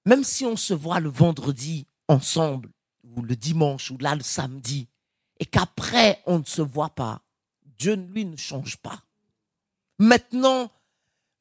même 0.06 0.24
si 0.24 0.44
on 0.44 0.56
se 0.56 0.74
voit 0.74 1.00
le 1.00 1.10
vendredi 1.10 1.86
ensemble, 2.08 2.70
ou 3.04 3.22
le 3.22 3.36
dimanche, 3.36 3.90
ou 3.90 3.98
là 3.98 4.14
le 4.14 4.22
samedi, 4.22 4.88
et 5.38 5.46
qu'après 5.46 6.22
on 6.26 6.38
ne 6.38 6.44
se 6.44 6.62
voit 6.62 6.94
pas, 6.94 7.22
Dieu, 7.78 7.94
lui, 7.94 8.24
ne 8.24 8.36
change 8.36 8.76
pas. 8.78 9.02
Maintenant, 9.98 10.70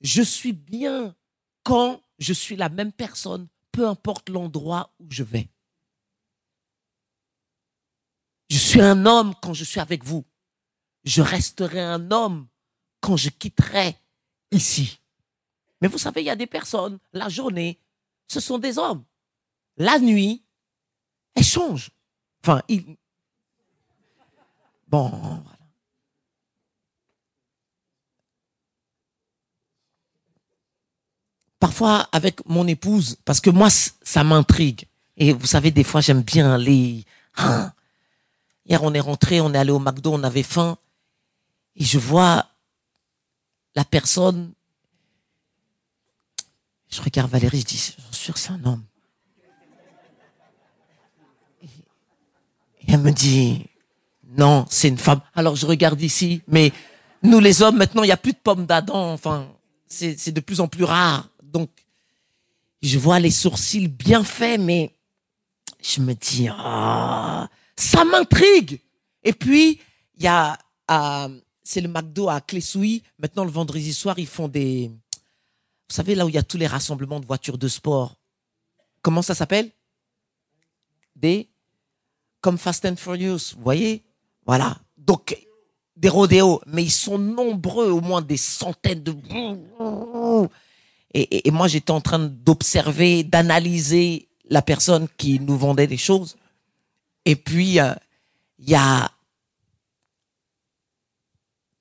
je 0.02 0.22
suis 0.22 0.54
bien 0.54 1.16
quand 1.64 2.02
je 2.20 2.34
suis 2.34 2.56
la 2.56 2.70
même 2.70 2.92
personne, 2.92 3.48
peu 3.72 3.88
importe 3.88 4.30
l'endroit 4.30 4.94
où 5.00 5.06
je 5.10 5.24
vais. 5.24 5.50
Je 8.50 8.58
suis 8.58 8.82
un 8.82 9.06
homme 9.06 9.34
quand 9.42 9.54
je 9.54 9.64
suis 9.64 9.80
avec 9.80 10.04
vous. 10.04 10.26
Je 11.04 11.22
resterai 11.22 11.82
un 11.82 12.12
homme 12.12 12.48
quand 13.02 13.18
je 13.18 13.30
quitterai 13.30 13.98
ici. 14.52 15.00
Mais 15.82 15.88
vous 15.88 15.98
savez, 15.98 16.22
il 16.22 16.26
y 16.26 16.30
a 16.30 16.36
des 16.36 16.48
personnes, 16.48 16.98
la 17.12 17.28
journée, 17.28 17.80
ce 18.28 18.40
sont 18.40 18.58
des 18.58 18.78
hommes. 18.78 19.04
La 19.78 20.00
nuit, 20.00 20.44
elles 21.36 21.44
changent. 21.44 21.92
Enfin, 22.42 22.62
il... 22.68 22.96
Bon, 24.88 25.10
voilà. 25.10 25.58
Parfois, 31.60 32.10
avec 32.12 32.46
mon 32.46 32.68
épouse, 32.68 33.18
parce 33.24 33.40
que 33.40 33.50
moi, 33.50 33.70
ça 33.70 34.24
m'intrigue. 34.24 34.86
Et 35.16 35.32
vous 35.32 35.48
savez, 35.48 35.72
des 35.72 35.84
fois, 35.84 36.02
j'aime 36.02 36.22
bien 36.22 36.54
aller... 36.54 37.06
Hein. 37.38 37.72
Hier, 38.66 38.84
on 38.84 38.94
est 38.94 39.00
rentré, 39.00 39.42
on 39.42 39.54
est 39.54 39.58
allé 39.58 39.72
au 39.72 39.80
McDo, 39.80 40.14
on 40.14 40.24
avait 40.24 40.44
faim. 40.44 40.78
Et 41.76 41.84
je 41.84 41.98
vois 41.98 42.48
la 43.76 43.86
personne 43.86 44.54
je 46.94 47.02
regarde 47.02 47.32
Valérie, 47.32 47.62
je 47.62 47.66
dis, 47.66 47.78
suis 47.78 47.96
sûr 48.12 48.38
c'est 48.38 48.52
un 48.52 48.64
homme. 48.66 48.84
Et 51.64 52.92
elle 52.92 53.00
me 53.00 53.12
dit, 53.12 53.66
non, 54.38 54.66
c'est 54.70 54.90
une 54.90 54.98
femme. 54.98 55.22
Alors 55.34 55.56
je 55.56 55.66
regarde 55.66 56.02
ici, 56.02 56.42
mais 56.48 56.72
nous 57.24 57.40
les 57.40 57.62
hommes, 57.62 57.78
maintenant, 57.78 58.04
il 58.04 58.08
n'y 58.08 58.14
a 58.14 58.18
plus 58.18 58.34
de 58.34 58.38
pommes 58.38 58.66
d'Adam. 58.66 59.12
Enfin, 59.14 59.48
c'est 59.88 60.32
de 60.32 60.40
plus 60.40 60.60
en 60.60 60.68
plus 60.68 60.84
rare. 60.84 61.30
Donc, 61.42 61.70
je 62.82 63.00
vois 63.00 63.20
les 63.20 63.32
sourcils 63.32 63.88
bien 63.88 64.24
faits, 64.24 64.60
mais 64.60 64.94
je 65.82 66.02
me 66.02 66.14
dis, 66.14 66.48
ah, 66.52 67.48
ça 67.76 68.04
m'intrigue. 68.04 68.82
Et 69.24 69.34
puis, 69.34 69.80
il 70.18 70.24
y 70.24 70.28
a, 70.28 70.58
euh, 70.92 71.40
c'est 71.64 71.82
le 71.82 71.88
McDo 71.88 72.30
à 72.30 72.42
Clessouille. 72.42 73.04
Maintenant, 73.20 73.46
le 73.46 73.52
vendredi 73.52 73.94
soir, 73.94 74.20
ils 74.20 74.28
font 74.28 74.48
des, 74.48 74.92
vous 75.90 75.96
savez, 75.96 76.16
là 76.16 76.26
où 76.26 76.30
il 76.30 76.36
y 76.36 76.40
a 76.40 76.44
tous 76.44 76.58
les 76.58 76.68
rassemblements 76.68 77.20
de 77.20 77.26
voitures 77.26 77.58
de 77.58 77.68
sport, 77.68 78.16
comment 79.02 79.22
ça 79.22 79.36
s'appelle? 79.36 79.70
Des. 81.16 81.50
Comme 82.42 82.58
Fast 82.58 82.86
and 82.86 82.96
Furious, 82.96 83.54
vous 83.56 83.64
voyez? 83.64 84.04
Voilà. 84.46 84.78
Donc, 84.98 85.38
des 85.96 86.10
rodéos, 86.10 86.62
mais 86.66 86.84
ils 86.84 86.92
sont 86.92 87.18
nombreux, 87.18 87.90
au 87.90 88.02
moins 88.02 88.22
des 88.22 88.38
centaines 88.38 89.04
de. 89.04 89.16
Et, 91.14 91.48
et, 91.48 91.52
moi, 91.52 91.68
j'étais 91.68 91.92
en 91.92 92.02
train 92.02 92.20
d'observer, 92.20 93.24
d'analyser 93.24 94.28
la 94.50 94.64
personne 94.64 95.08
qui 95.16 95.40
nous 95.40 95.58
vendait 95.58 95.86
des 95.86 95.98
choses. 95.98 96.36
Et 97.26 97.36
puis, 97.36 97.80
euh, 97.80 97.94
il 98.58 98.70
y 98.70 98.76
a. 98.76 99.12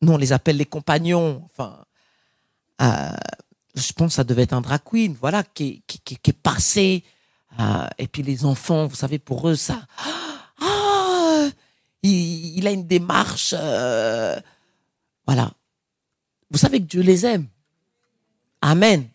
Nous, 0.02 0.12
on 0.12 0.18
les 0.18 0.32
appelle 0.32 0.56
les 0.56 0.66
compagnons. 0.66 1.42
Enfin. 1.44 1.84
Euh, 2.80 3.12
je 3.74 3.92
pense 3.92 4.08
que 4.08 4.14
ça 4.14 4.24
devait 4.24 4.42
être 4.42 4.52
un 4.52 4.60
drag 4.60 4.80
queen, 4.84 5.16
voilà, 5.18 5.42
qui, 5.42 5.82
qui, 5.86 5.98
qui, 6.00 6.30
est 6.30 6.32
passé. 6.32 7.04
Euh, 7.58 7.86
et 7.98 8.06
puis 8.06 8.22
les 8.22 8.44
enfants, 8.44 8.86
vous 8.86 8.96
savez, 8.96 9.18
pour 9.18 9.48
eux, 9.48 9.54
ça, 9.54 9.86
ah, 10.60 11.48
il, 12.02 12.58
il, 12.58 12.66
a 12.66 12.70
une 12.70 12.86
démarche, 12.86 13.54
euh, 13.56 14.38
voilà. 15.26 15.52
Vous 16.50 16.58
savez 16.58 16.80
que 16.80 16.86
Dieu 16.86 17.02
les 17.02 17.24
aime. 17.24 17.46
Amen. 18.60 19.08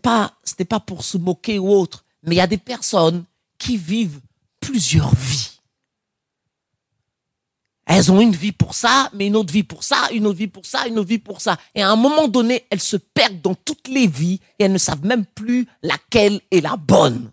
Pas, 0.00 0.32
ce 0.44 0.54
n'est 0.58 0.64
pas 0.64 0.80
pour 0.80 1.04
se 1.04 1.18
moquer 1.18 1.58
ou 1.58 1.68
autre, 1.70 2.04
mais 2.22 2.36
il 2.36 2.38
y 2.38 2.42
a 2.42 2.46
des 2.46 2.58
personnes 2.58 3.24
qui 3.58 3.76
vivent 3.76 4.20
plusieurs 4.60 5.14
vies. 5.14 5.55
Elles 7.86 8.10
ont 8.10 8.20
une 8.20 8.34
vie 8.34 8.52
pour 8.52 8.74
ça, 8.74 9.10
mais 9.14 9.28
une 9.28 9.36
autre 9.36 9.52
vie 9.52 9.62
pour 9.62 9.84
ça, 9.84 10.08
une 10.12 10.26
autre 10.26 10.38
vie 10.38 10.48
pour 10.48 10.66
ça, 10.66 10.88
une 10.88 10.98
autre 10.98 11.08
vie 11.08 11.20
pour 11.20 11.40
ça. 11.40 11.56
Et 11.74 11.82
à 11.82 11.88
un 11.88 11.96
moment 11.96 12.26
donné, 12.26 12.66
elles 12.68 12.80
se 12.80 12.96
perdent 12.96 13.40
dans 13.40 13.54
toutes 13.54 13.86
les 13.86 14.08
vies 14.08 14.40
et 14.58 14.64
elles 14.64 14.72
ne 14.72 14.78
savent 14.78 15.04
même 15.04 15.24
plus 15.24 15.68
laquelle 15.82 16.40
est 16.50 16.60
la 16.60 16.76
bonne. 16.76 17.30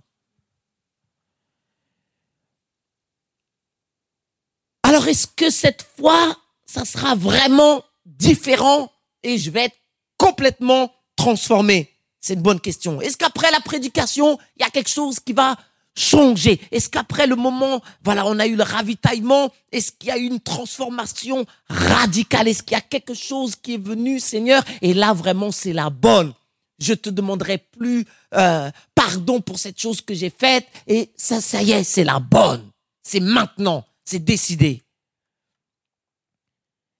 Alors 4.83 5.07
est-ce 5.07 5.25
que 5.25 5.49
cette 5.49 5.87
fois, 5.97 6.37
ça 6.67 6.85
sera 6.85 7.15
vraiment 7.15 7.83
différent 8.05 8.91
et 9.23 9.39
je 9.39 9.49
vais 9.49 9.65
être 9.65 9.77
complètement 10.17 10.93
transformé? 11.15 11.89
C'est 12.21 12.35
une 12.35 12.41
bonne 12.41 12.61
question. 12.61 13.01
Est-ce 13.01 13.17
qu'après 13.17 13.49
la 13.51 13.59
prédication, 13.59 14.37
il 14.55 14.61
y 14.61 14.65
a 14.65 14.69
quelque 14.69 14.89
chose 14.89 15.19
qui 15.19 15.33
va 15.33 15.57
changer 15.95 16.59
Est-ce 16.71 16.89
qu'après 16.89 17.27
le 17.27 17.35
moment, 17.35 17.81
voilà, 18.03 18.25
on 18.25 18.39
a 18.39 18.47
eu 18.47 18.55
le 18.55 18.63
ravitaillement, 18.63 19.51
est-ce 19.71 19.91
qu'il 19.91 20.09
y 20.09 20.11
a 20.11 20.17
eu 20.17 20.25
une 20.25 20.39
transformation 20.39 21.45
radicale? 21.69 22.47
Est-ce 22.47 22.63
qu'il 22.63 22.75
y 22.75 22.79
a 22.79 22.81
quelque 22.81 23.13
chose 23.13 23.55
qui 23.55 23.75
est 23.75 23.83
venu, 23.83 24.19
Seigneur? 24.19 24.63
Et 24.81 24.93
là, 24.93 25.13
vraiment, 25.13 25.51
c'est 25.51 25.73
la 25.73 25.89
bonne. 25.89 26.33
Je 26.79 26.93
te 26.93 27.09
demanderai 27.09 27.59
plus 27.59 28.05
euh, 28.33 28.71
pardon 28.95 29.41
pour 29.41 29.59
cette 29.59 29.79
chose 29.79 30.01
que 30.01 30.13
j'ai 30.13 30.31
faite. 30.31 30.67
Et 30.87 31.11
ça, 31.15 31.39
ça 31.39 31.61
y 31.61 31.71
est, 31.71 31.83
c'est 31.83 32.03
la 32.03 32.19
bonne. 32.19 32.67
C'est 33.03 33.19
maintenant. 33.19 33.85
C'est 34.05 34.23
décidé. 34.23 34.81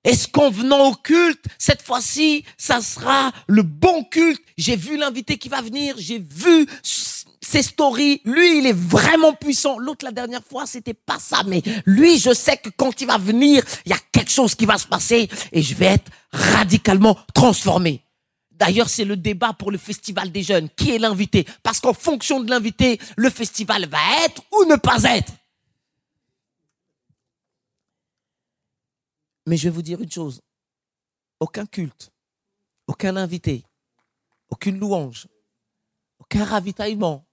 Est-ce 0.04 0.28
qu'en 0.28 0.50
venant 0.50 0.90
au 0.90 0.96
culte, 0.96 1.46
cette 1.58 1.82
fois-ci, 1.82 2.44
ça 2.58 2.82
sera 2.82 3.32
le 3.48 3.64
bon 3.64 4.04
culte? 4.04 4.42
J'ai 4.58 4.76
vu 4.76 4.98
l'invité 4.98 5.38
qui 5.38 5.48
va 5.48 5.62
venir, 5.62 5.96
j'ai 5.98 6.20
vu 6.20 6.68
ses 7.44 7.62
stories. 7.62 8.22
Lui, 8.26 8.60
il 8.60 8.68
est 8.68 8.76
vraiment 8.76 9.34
puissant. 9.34 9.78
L'autre, 9.78 10.06
la 10.06 10.12
dernière 10.12 10.44
fois, 10.44 10.66
c'était 10.66 10.94
pas 10.94 11.20
ça. 11.20 11.44
Mais 11.46 11.62
lui, 11.86 12.18
je 12.18 12.34
sais 12.34 12.58
que 12.58 12.70
quand 12.70 13.00
il 13.02 13.08
va 13.08 13.18
venir, 13.18 13.64
il 13.86 13.90
y 13.90 13.94
a 13.94 14.00
quelque 14.12 14.32
chose 14.32 14.56
qui 14.56 14.66
va 14.66 14.78
se 14.78 14.88
passer 14.88 15.30
et 15.52 15.62
je 15.62 15.76
vais 15.76 15.86
être 15.86 16.12
radicalement 16.32 17.18
transformé. 17.34 18.02
D'ailleurs, 18.52 18.90
c'est 18.90 19.04
le 19.04 19.18
débat 19.18 19.54
pour 19.54 19.72
le 19.72 19.78
festival 19.78 20.32
des 20.32 20.44
jeunes. 20.44 20.70
Qui 20.70 20.92
est 20.92 21.00
l'invité? 21.00 21.46
Parce 21.64 21.80
qu'en 21.80 21.94
fonction 21.94 22.40
de 22.40 22.50
l'invité, 22.50 23.00
le 23.18 23.30
festival 23.30 23.88
va 23.88 23.98
être 24.26 24.42
ou 24.52 24.66
ne 24.66 24.76
pas 24.76 25.04
être. 25.04 25.34
Mais 29.48 29.58
je 29.58 29.66
vais 29.66 29.70
vous 29.76 29.82
dire 29.82 30.00
une 30.02 30.12
chose. 30.12 30.42
Aucun 31.40 31.66
culte, 31.66 32.12
aucun 32.88 33.18
invité, 33.18 33.66
aucune 34.50 34.80
louange, 34.80 35.28
aucun 36.20 36.46
ravitaillement. 36.46 37.26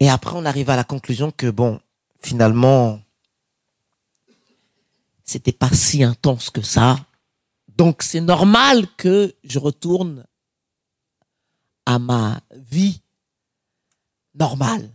Et 0.00 0.08
après, 0.08 0.32
on 0.34 0.46
arrive 0.46 0.70
à 0.70 0.76
la 0.76 0.84
conclusion 0.84 1.30
que, 1.30 1.50
bon, 1.50 1.78
finalement, 2.22 3.00
c'était 5.24 5.52
pas 5.52 5.70
si 5.70 6.02
intense 6.02 6.50
que 6.50 6.62
ça. 6.62 6.98
Donc, 7.68 8.02
c'est 8.02 8.22
normal 8.22 8.86
que 8.96 9.34
je 9.44 9.58
retourne 9.58 10.26
à 11.84 11.98
ma 11.98 12.40
vie 12.56 13.02
normale. 14.34 14.90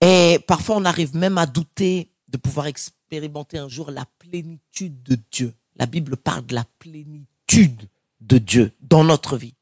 Et 0.00 0.38
parfois, 0.46 0.76
on 0.76 0.84
arrive 0.84 1.16
même 1.16 1.38
à 1.38 1.46
douter 1.46 2.12
de 2.28 2.36
pouvoir 2.36 2.66
expérimenter 2.66 3.58
un 3.58 3.68
jour 3.68 3.90
la 3.90 4.04
plénitude 4.18 5.02
de 5.02 5.16
Dieu. 5.30 5.54
La 5.76 5.86
Bible 5.86 6.16
parle 6.16 6.44
de 6.46 6.54
la 6.54 6.64
plénitude 6.78 7.88
de 8.20 8.38
Dieu 8.38 8.72
dans 8.80 9.04
notre 9.04 9.36
vie. 9.36 9.54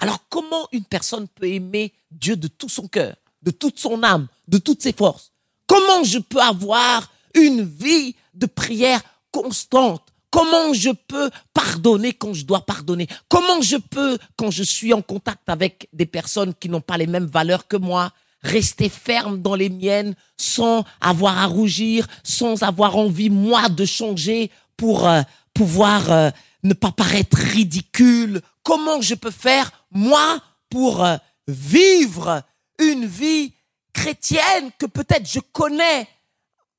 Alors, 0.00 0.24
comment 0.30 0.66
une 0.72 0.84
personne 0.84 1.28
peut 1.28 1.46
aimer 1.46 1.92
Dieu 2.10 2.34
de 2.34 2.48
tout 2.48 2.70
son 2.70 2.88
cœur, 2.88 3.14
de 3.42 3.50
toute 3.50 3.78
son 3.78 4.02
âme, 4.02 4.26
de 4.48 4.58
toutes 4.58 4.82
ses 4.82 4.94
forces? 4.94 5.30
Comment 5.66 6.02
je 6.02 6.18
peux 6.18 6.40
avoir 6.40 7.12
une 7.34 7.62
vie 7.62 8.16
de 8.34 8.46
prière 8.46 9.02
constante? 9.30 10.02
Comment 10.30 10.72
je 10.72 10.90
peux 10.90 11.30
pardonner 11.52 12.14
quand 12.14 12.32
je 12.32 12.46
dois 12.46 12.64
pardonner? 12.64 13.08
Comment 13.28 13.60
je 13.60 13.76
peux, 13.76 14.16
quand 14.36 14.50
je 14.50 14.62
suis 14.62 14.94
en 14.94 15.02
contact 15.02 15.48
avec 15.48 15.88
des 15.92 16.06
personnes 16.06 16.54
qui 16.54 16.70
n'ont 16.70 16.80
pas 16.80 16.96
les 16.96 17.06
mêmes 17.06 17.26
valeurs 17.26 17.66
que 17.66 17.76
moi, 17.76 18.12
rester 18.42 18.88
ferme 18.88 19.42
dans 19.42 19.54
les 19.54 19.68
miennes 19.68 20.14
sans 20.38 20.84
avoir 21.00 21.38
à 21.38 21.46
rougir, 21.46 22.06
sans 22.24 22.62
avoir 22.62 22.96
envie, 22.96 23.28
moi, 23.28 23.68
de 23.68 23.84
changer 23.84 24.50
pour 24.78 25.06
euh, 25.06 25.20
pouvoir 25.52 26.10
euh, 26.10 26.30
ne 26.62 26.74
pas 26.74 26.92
paraître 26.92 27.36
ridicule 27.36 28.40
Comment 28.62 29.00
je 29.00 29.14
peux 29.14 29.30
faire, 29.30 29.86
moi, 29.90 30.42
pour 30.68 31.04
euh, 31.04 31.16
vivre 31.46 32.42
une 32.78 33.06
vie 33.06 33.54
chrétienne 33.92 34.70
que 34.78 34.86
peut-être 34.86 35.28
je 35.28 35.40
connais 35.40 36.08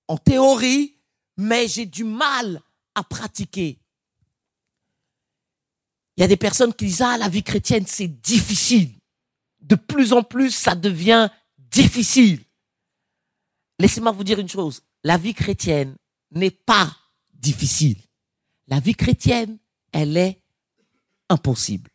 en 0.08 0.18
théorie, 0.18 0.96
mais 1.38 1.68
j'ai 1.68 1.86
du 1.86 2.04
mal 2.04 2.62
à 2.96 3.04
pratiquer? 3.04 3.80
Il 6.18 6.22
y 6.22 6.24
a 6.24 6.28
des 6.28 6.38
personnes 6.38 6.74
qui 6.74 6.86
disent, 6.86 7.02
ah, 7.02 7.18
la 7.18 7.30
vie 7.30 7.44
chrétienne, 7.44 7.86
c'est 7.88 8.08
difficile. 8.08 8.92
De 9.60 9.76
plus 9.76 10.14
en 10.14 10.24
plus, 10.24 10.52
ça 10.52 10.76
devient 10.76 11.30
difficile. 11.58 12.40
Laissez-moi 13.80 14.12
vous 14.12 14.24
dire 14.24 14.40
une 14.40 14.50
chose. 14.50 14.82
La 15.04 15.18
vie 15.18 15.34
chrétienne 15.34 15.96
n'est 16.32 16.52
pas 16.52 16.96
difficile. 17.34 17.98
La 18.68 18.80
vie 18.80 18.94
chrétienne, 18.94 19.58
elle 19.92 20.18
est 20.18 20.42
impossible. 21.30 21.92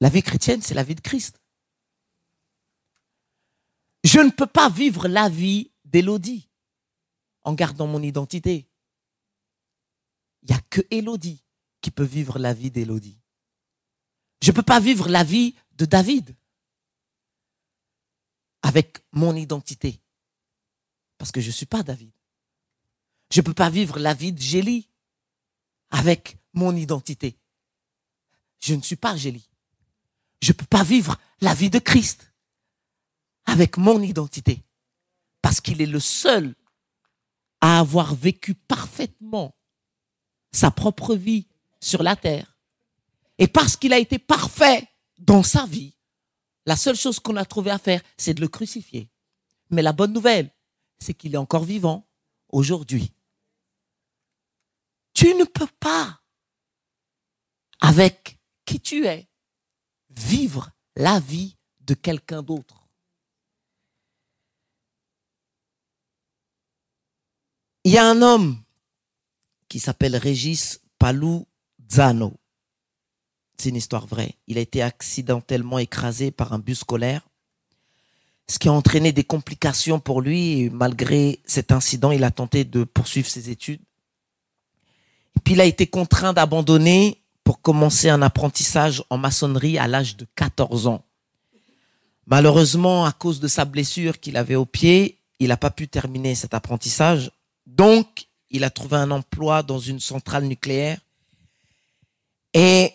La 0.00 0.10
vie 0.10 0.22
chrétienne, 0.22 0.60
c'est 0.60 0.74
la 0.74 0.82
vie 0.82 0.94
de 0.94 1.00
Christ. 1.00 1.40
Je 4.04 4.20
ne 4.20 4.30
peux 4.30 4.46
pas 4.46 4.68
vivre 4.68 5.08
la 5.08 5.28
vie 5.28 5.72
d'Élodie 5.84 6.48
en 7.42 7.54
gardant 7.54 7.86
mon 7.86 8.02
identité. 8.02 8.68
Il 10.46 10.52
n'y 10.52 10.58
a 10.58 10.62
que 10.70 10.80
Élodie 10.90 11.42
qui 11.80 11.90
peut 11.90 12.04
vivre 12.04 12.38
la 12.38 12.54
vie 12.54 12.70
d'Élodie. 12.70 13.18
Je 14.40 14.52
ne 14.52 14.54
peux 14.54 14.62
pas 14.62 14.78
vivre 14.78 15.08
la 15.08 15.24
vie 15.24 15.56
de 15.72 15.84
David 15.86 16.36
avec 18.62 18.98
mon 19.10 19.34
identité. 19.34 20.00
Parce 21.18 21.32
que 21.32 21.40
je 21.40 21.48
ne 21.48 21.52
suis 21.52 21.66
pas 21.66 21.82
David. 21.82 22.12
Je 23.32 23.40
ne 23.40 23.44
peux 23.44 23.54
pas 23.54 23.70
vivre 23.70 23.98
la 23.98 24.14
vie 24.14 24.32
de 24.32 24.40
Gélie 24.40 24.88
avec 25.90 26.38
mon 26.52 26.76
identité. 26.76 27.36
Je 28.60 28.74
ne 28.74 28.82
suis 28.82 28.96
pas 28.96 29.16
Gélie. 29.16 29.50
Je 30.42 30.52
ne 30.52 30.56
peux 30.56 30.66
pas 30.66 30.84
vivre 30.84 31.18
la 31.40 31.54
vie 31.54 31.70
de 31.70 31.80
Christ 31.80 32.32
avec 33.46 33.78
mon 33.78 34.00
identité. 34.00 34.62
Parce 35.42 35.60
qu'il 35.60 35.82
est 35.82 35.86
le 35.86 36.00
seul 36.00 36.54
à 37.60 37.80
avoir 37.80 38.14
vécu 38.14 38.54
parfaitement 38.54 39.56
sa 40.56 40.70
propre 40.70 41.14
vie 41.14 41.46
sur 41.80 42.02
la 42.02 42.16
terre. 42.16 42.56
Et 43.38 43.46
parce 43.46 43.76
qu'il 43.76 43.92
a 43.92 43.98
été 43.98 44.18
parfait 44.18 44.88
dans 45.18 45.42
sa 45.42 45.66
vie, 45.66 45.94
la 46.64 46.76
seule 46.76 46.96
chose 46.96 47.20
qu'on 47.20 47.36
a 47.36 47.44
trouvé 47.44 47.70
à 47.70 47.78
faire, 47.78 48.02
c'est 48.16 48.34
de 48.34 48.40
le 48.40 48.48
crucifier. 48.48 49.10
Mais 49.70 49.82
la 49.82 49.92
bonne 49.92 50.12
nouvelle, 50.12 50.50
c'est 50.98 51.12
qu'il 51.12 51.34
est 51.34 51.38
encore 51.38 51.64
vivant 51.64 52.08
aujourd'hui. 52.48 53.12
Tu 55.12 55.34
ne 55.34 55.44
peux 55.44 55.68
pas, 55.78 56.20
avec 57.80 58.38
qui 58.64 58.80
tu 58.80 59.06
es, 59.06 59.28
vivre 60.10 60.70
la 60.96 61.20
vie 61.20 61.56
de 61.80 61.94
quelqu'un 61.94 62.42
d'autre. 62.42 62.88
Il 67.84 67.92
y 67.92 67.98
a 67.98 68.08
un 68.08 68.22
homme 68.22 68.65
qui 69.68 69.80
s'appelle 69.80 70.16
Régis 70.16 70.80
Zano. 71.92 72.34
C'est 73.58 73.68
une 73.70 73.76
histoire 73.76 74.06
vraie. 74.06 74.34
Il 74.46 74.58
a 74.58 74.60
été 74.60 74.82
accidentellement 74.82 75.78
écrasé 75.78 76.30
par 76.30 76.52
un 76.52 76.58
bus 76.58 76.80
scolaire, 76.80 77.22
ce 78.48 78.58
qui 78.58 78.68
a 78.68 78.72
entraîné 78.72 79.12
des 79.12 79.24
complications 79.24 79.98
pour 79.98 80.20
lui. 80.20 80.68
Malgré 80.70 81.40
cet 81.46 81.72
incident, 81.72 82.10
il 82.10 82.24
a 82.24 82.30
tenté 82.30 82.64
de 82.64 82.84
poursuivre 82.84 83.28
ses 83.28 83.50
études. 83.50 83.80
Puis 85.44 85.54
il 85.54 85.60
a 85.60 85.64
été 85.64 85.86
contraint 85.86 86.32
d'abandonner 86.32 87.22
pour 87.44 87.60
commencer 87.60 88.08
un 88.08 88.22
apprentissage 88.22 89.04
en 89.10 89.18
maçonnerie 89.18 89.78
à 89.78 89.86
l'âge 89.86 90.16
de 90.16 90.26
14 90.34 90.86
ans. 90.88 91.04
Malheureusement, 92.26 93.04
à 93.04 93.12
cause 93.12 93.38
de 93.38 93.48
sa 93.48 93.64
blessure 93.64 94.18
qu'il 94.18 94.36
avait 94.36 94.56
au 94.56 94.66
pied, 94.66 95.18
il 95.38 95.48
n'a 95.48 95.56
pas 95.56 95.70
pu 95.70 95.86
terminer 95.86 96.34
cet 96.34 96.54
apprentissage 96.54 97.30
donc, 97.66 98.25
il 98.50 98.64
a 98.64 98.70
trouvé 98.70 98.96
un 98.96 99.10
emploi 99.10 99.62
dans 99.62 99.78
une 99.78 100.00
centrale 100.00 100.44
nucléaire 100.44 101.00
et 102.54 102.92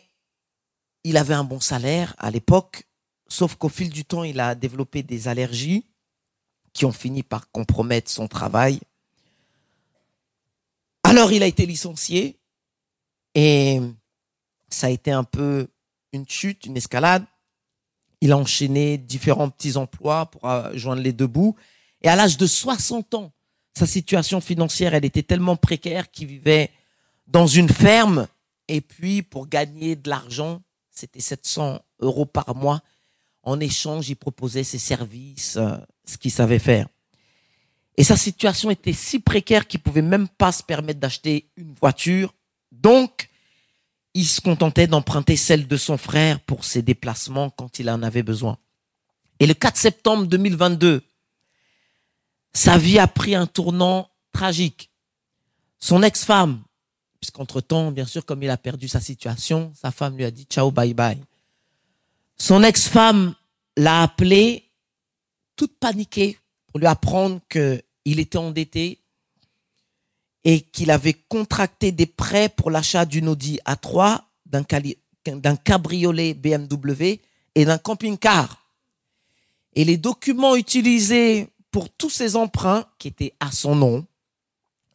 il 1.04 1.18
avait 1.18 1.34
un 1.34 1.44
bon 1.44 1.60
salaire 1.60 2.16
à 2.18 2.32
l'époque, 2.32 2.88
sauf 3.28 3.56
qu'au 3.56 3.70
fil 3.70 3.90
du 3.90 4.06
temps, 4.06 4.24
il 4.24 4.40
a 4.40 4.56
développé 4.56 5.04
des 5.04 5.28
allergies 5.28 5.86
qui 6.74 6.86
ont 6.86 6.92
fini 6.92 7.24
par 7.24 7.52
compromettre 7.52 8.10
son 8.10 8.28
travail. 8.28 8.80
Alors, 11.04 11.32
il 11.32 11.44
a 11.44 11.48
été 11.48 11.66
licencié 11.66 12.40
et 13.36 13.82
ça 14.70 14.88
a 14.88 14.90
été 14.90 15.12
un 15.12 15.24
peu 15.24 15.68
une 16.14 16.28
chute, 16.28 16.66
une 16.66 16.78
escalade. 16.78 17.26
Il 18.22 18.32
a 18.32 18.38
enchaîné 18.38 18.98
différents 18.98 19.50
petits 19.50 19.78
emplois 19.78 20.28
pour 20.28 20.50
joindre 20.74 21.02
les 21.02 21.14
deux 21.14 21.28
bouts. 21.28 21.56
Et 22.02 22.08
à 22.08 22.16
l'âge 22.16 22.38
de 22.38 22.48
60 22.48 23.14
ans, 23.16 23.32
sa 23.74 23.86
situation 23.86 24.42
financière, 24.42 24.94
elle 24.94 25.06
était 25.06 25.24
tellement 25.24 25.56
précaire 25.56 26.12
qu'il 26.12 26.28
vivait 26.28 26.70
dans 27.28 27.48
une 27.48 27.70
ferme 27.70 28.28
et 28.68 28.82
puis 28.82 29.22
pour 29.22 29.48
gagner 29.48 29.96
de 29.96 30.10
l'argent, 30.10 30.62
c'était 30.90 31.20
700 31.20 31.82
euros 32.00 32.26
par 32.26 32.56
mois. 32.56 32.82
En 33.44 33.60
échange, 33.60 34.10
il 34.10 34.16
proposait 34.16 34.64
ses 34.64 34.78
services, 34.78 35.58
euh, 35.58 35.78
ce 36.06 36.18
qu'il 36.18 36.32
savait 36.32 36.60
faire. 36.60 36.88
Et 37.98 38.04
sa 38.04 38.16
situation 38.16 38.70
était 38.70 38.94
si 38.94 39.20
précaire 39.20 39.68
qu'il 39.68 39.82
pouvait 39.82 40.02
même 40.02 40.28
pas 40.28 40.52
se 40.52 40.64
permettre 40.64 41.00
d'acheter 41.00 41.50
une 41.58 41.74
voiture. 41.74 42.34
Donc, 42.72 43.30
il 44.14 44.26
se 44.26 44.42
contentait 44.42 44.88
d'emprunter 44.88 45.36
celle 45.36 45.68
de 45.68 45.78
son 45.78 45.98
frère 45.98 46.40
pour 46.40 46.64
ses 46.64 46.82
déplacements 46.82 47.50
quand 47.50 47.80
il 47.80 47.90
en 47.90 48.04
avait 48.04 48.24
besoin. 48.24 48.58
Et 49.40 49.48
le 49.48 49.54
4 49.54 49.76
septembre 49.76 50.28
2022, 50.28 51.04
sa 52.54 52.78
vie 52.78 53.00
a 53.00 53.08
pris 53.08 53.36
un 53.36 53.48
tournant 53.48 54.10
tragique. 54.32 54.90
Son 55.80 56.04
ex-femme, 56.04 56.62
puisqu'entre-temps, 57.20 57.92
bien 57.92 58.06
sûr, 58.06 58.26
comme 58.26 58.44
il 58.44 58.50
a 58.50 58.58
perdu 58.58 58.88
sa 58.88 59.00
situation, 59.00 59.72
sa 59.76 59.92
femme 59.92 60.18
lui 60.18 60.26
a 60.26 60.32
dit 60.32 60.46
ciao, 60.50 60.72
bye 60.72 60.94
bye. 60.94 61.22
Son 62.38 62.64
ex-femme 62.64 63.36
l'a 63.78 64.02
appelé 64.02 64.70
toute 65.56 65.78
paniquée 65.78 66.38
pour 66.68 66.80
lui 66.80 66.88
apprendre 66.88 67.40
qu'il 67.50 68.20
était 68.20 68.38
endetté 68.38 69.00
et 70.44 70.62
qu'il 70.62 70.90
avait 70.90 71.14
contracté 71.14 71.92
des 71.92 72.08
prêts 72.08 72.50
pour 72.50 72.72
l'achat 72.72 73.06
d'une 73.06 73.30
Audi 73.30 73.60
A3, 73.66 74.22
d'un 74.48 75.56
cabriolet 75.56 76.34
BMW 76.34 77.20
et 77.54 77.66
d'un 77.66 77.78
camping-car. 77.78 78.66
Et 79.74 79.86
les 79.86 79.98
documents 79.98 80.56
utilisés 80.56 81.48
pour 81.72 81.90
tous 81.90 82.10
ces 82.10 82.36
emprunts, 82.36 82.86
qui 83.00 83.08
étaient 83.08 83.34
à 83.40 83.52
son 83.52 83.76
nom, 83.76 84.06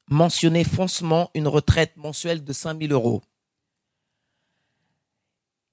mentionnaient 0.09 0.65
foncement 0.65 1.31
une 1.35 1.49
retraite 1.49 1.97
mensuelle 1.97 2.45
de 2.45 2.53
5000 2.53 2.93
euros. 2.93 3.23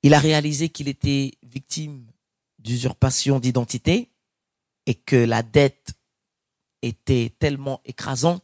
Il 0.02 0.14
a 0.14 0.20
réalisé 0.20 0.70
qu'il 0.70 0.88
était 0.88 1.34
victime 1.44 2.08
d'usurpation 2.60 3.40
d'identité 3.40 4.12
et 4.86 4.96
que 4.96 5.16
la 5.16 5.44
dette 5.44 5.94
était 6.82 7.34
tellement 7.40 7.82
écrasante 7.86 8.44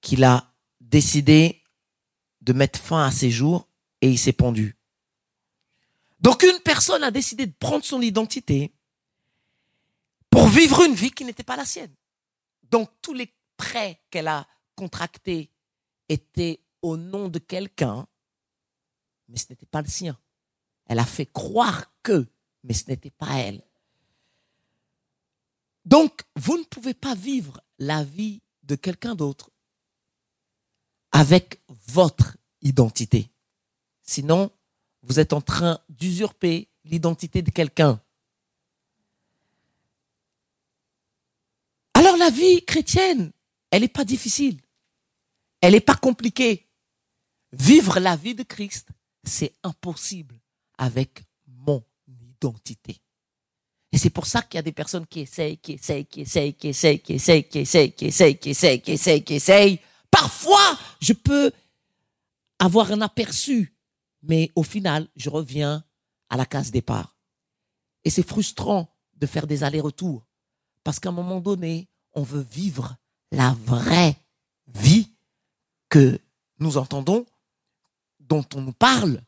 qu'il 0.00 0.24
a 0.24 0.52
décidé 0.80 1.62
de 2.40 2.52
mettre 2.52 2.78
fin 2.78 3.04
à 3.04 3.10
ses 3.10 3.30
jours 3.30 3.68
et 4.00 4.10
il 4.10 4.18
s'est 4.18 4.32
pendu. 4.32 4.76
Donc 6.20 6.42
une 6.42 6.60
personne 6.60 7.02
a 7.02 7.10
décidé 7.10 7.46
de 7.46 7.54
prendre 7.58 7.84
son 7.84 8.02
identité 8.02 8.74
pour 10.32 10.48
vivre 10.48 10.82
une 10.82 10.94
vie 10.94 11.10
qui 11.10 11.26
n'était 11.26 11.44
pas 11.44 11.56
la 11.56 11.66
sienne. 11.66 11.94
Donc 12.62 12.90
tous 13.02 13.12
les 13.12 13.32
prêts 13.58 14.00
qu'elle 14.10 14.28
a 14.28 14.48
contractés 14.74 15.50
étaient 16.08 16.64
au 16.80 16.96
nom 16.96 17.28
de 17.28 17.38
quelqu'un, 17.38 18.08
mais 19.28 19.36
ce 19.36 19.46
n'était 19.50 19.66
pas 19.66 19.82
le 19.82 19.88
sien. 19.88 20.18
Elle 20.86 20.98
a 20.98 21.04
fait 21.04 21.26
croire 21.26 21.92
que, 22.02 22.26
mais 22.64 22.72
ce 22.72 22.88
n'était 22.88 23.10
pas 23.10 23.34
elle. 23.38 23.62
Donc, 25.84 26.22
vous 26.36 26.56
ne 26.56 26.64
pouvez 26.64 26.94
pas 26.94 27.14
vivre 27.14 27.60
la 27.78 28.02
vie 28.02 28.40
de 28.62 28.74
quelqu'un 28.74 29.14
d'autre 29.14 29.50
avec 31.10 31.60
votre 31.68 32.38
identité. 32.62 33.30
Sinon, 34.00 34.50
vous 35.02 35.20
êtes 35.20 35.32
en 35.32 35.40
train 35.40 35.80
d'usurper 35.88 36.68
l'identité 36.84 37.42
de 37.42 37.50
quelqu'un. 37.50 38.00
Alors 41.94 42.11
la 42.22 42.30
vie 42.30 42.64
chrétienne, 42.64 43.32
elle 43.70 43.82
n'est 43.82 43.88
pas 43.88 44.04
difficile. 44.04 44.60
Elle 45.60 45.72
n'est 45.72 45.80
pas 45.80 45.96
compliquée. 45.96 46.68
Vivre 47.52 47.98
la 47.98 48.16
vie 48.16 48.34
de 48.34 48.44
Christ, 48.44 48.88
c'est 49.24 49.52
impossible 49.62 50.40
avec 50.78 51.22
mon 51.46 51.84
identité. 52.06 53.00
Et 53.90 53.98
c'est 53.98 54.10
pour 54.10 54.26
ça 54.26 54.42
qu'il 54.42 54.56
y 54.56 54.58
a 54.58 54.62
des 54.62 54.72
personnes 54.72 55.06
qui 55.06 55.20
essayent, 55.20 55.58
qui 55.58 55.72
essayent, 55.72 56.06
qui 56.06 56.22
essayent, 56.22 56.54
qui 56.54 56.68
essayent, 56.68 57.00
qui 57.00 57.12
essayent, 57.12 57.44
qui 57.44 57.58
essayent, 57.58 57.92
qui 57.92 58.06
essayent, 58.06 58.38
qui 58.38 58.50
essayent, 58.50 58.80
qui 58.80 58.92
essayent, 58.92 59.24
qui 59.24 59.34
essayent. 59.34 59.80
Parfois, 60.10 60.78
je 61.00 61.12
peux 61.12 61.52
avoir 62.58 62.90
un 62.92 63.00
aperçu, 63.00 63.76
mais 64.22 64.50
au 64.54 64.62
final, 64.62 65.08
je 65.16 65.28
reviens 65.28 65.84
à 66.30 66.36
la 66.36 66.46
case 66.46 66.70
départ. 66.70 67.16
Et 68.04 68.10
c'est 68.10 68.26
frustrant 68.26 68.94
de 69.16 69.26
faire 69.26 69.46
des 69.46 69.62
allers-retours, 69.62 70.26
parce 70.84 70.98
qu'à 70.98 71.10
un 71.10 71.12
moment 71.12 71.40
donné, 71.40 71.88
on 72.14 72.22
veut 72.22 72.42
vivre 72.42 72.96
la 73.30 73.52
vraie 73.64 74.16
vie 74.66 75.08
que 75.88 76.18
nous 76.58 76.76
entendons, 76.76 77.26
dont 78.20 78.46
on 78.54 78.60
nous 78.60 78.72
parle, 78.72 79.22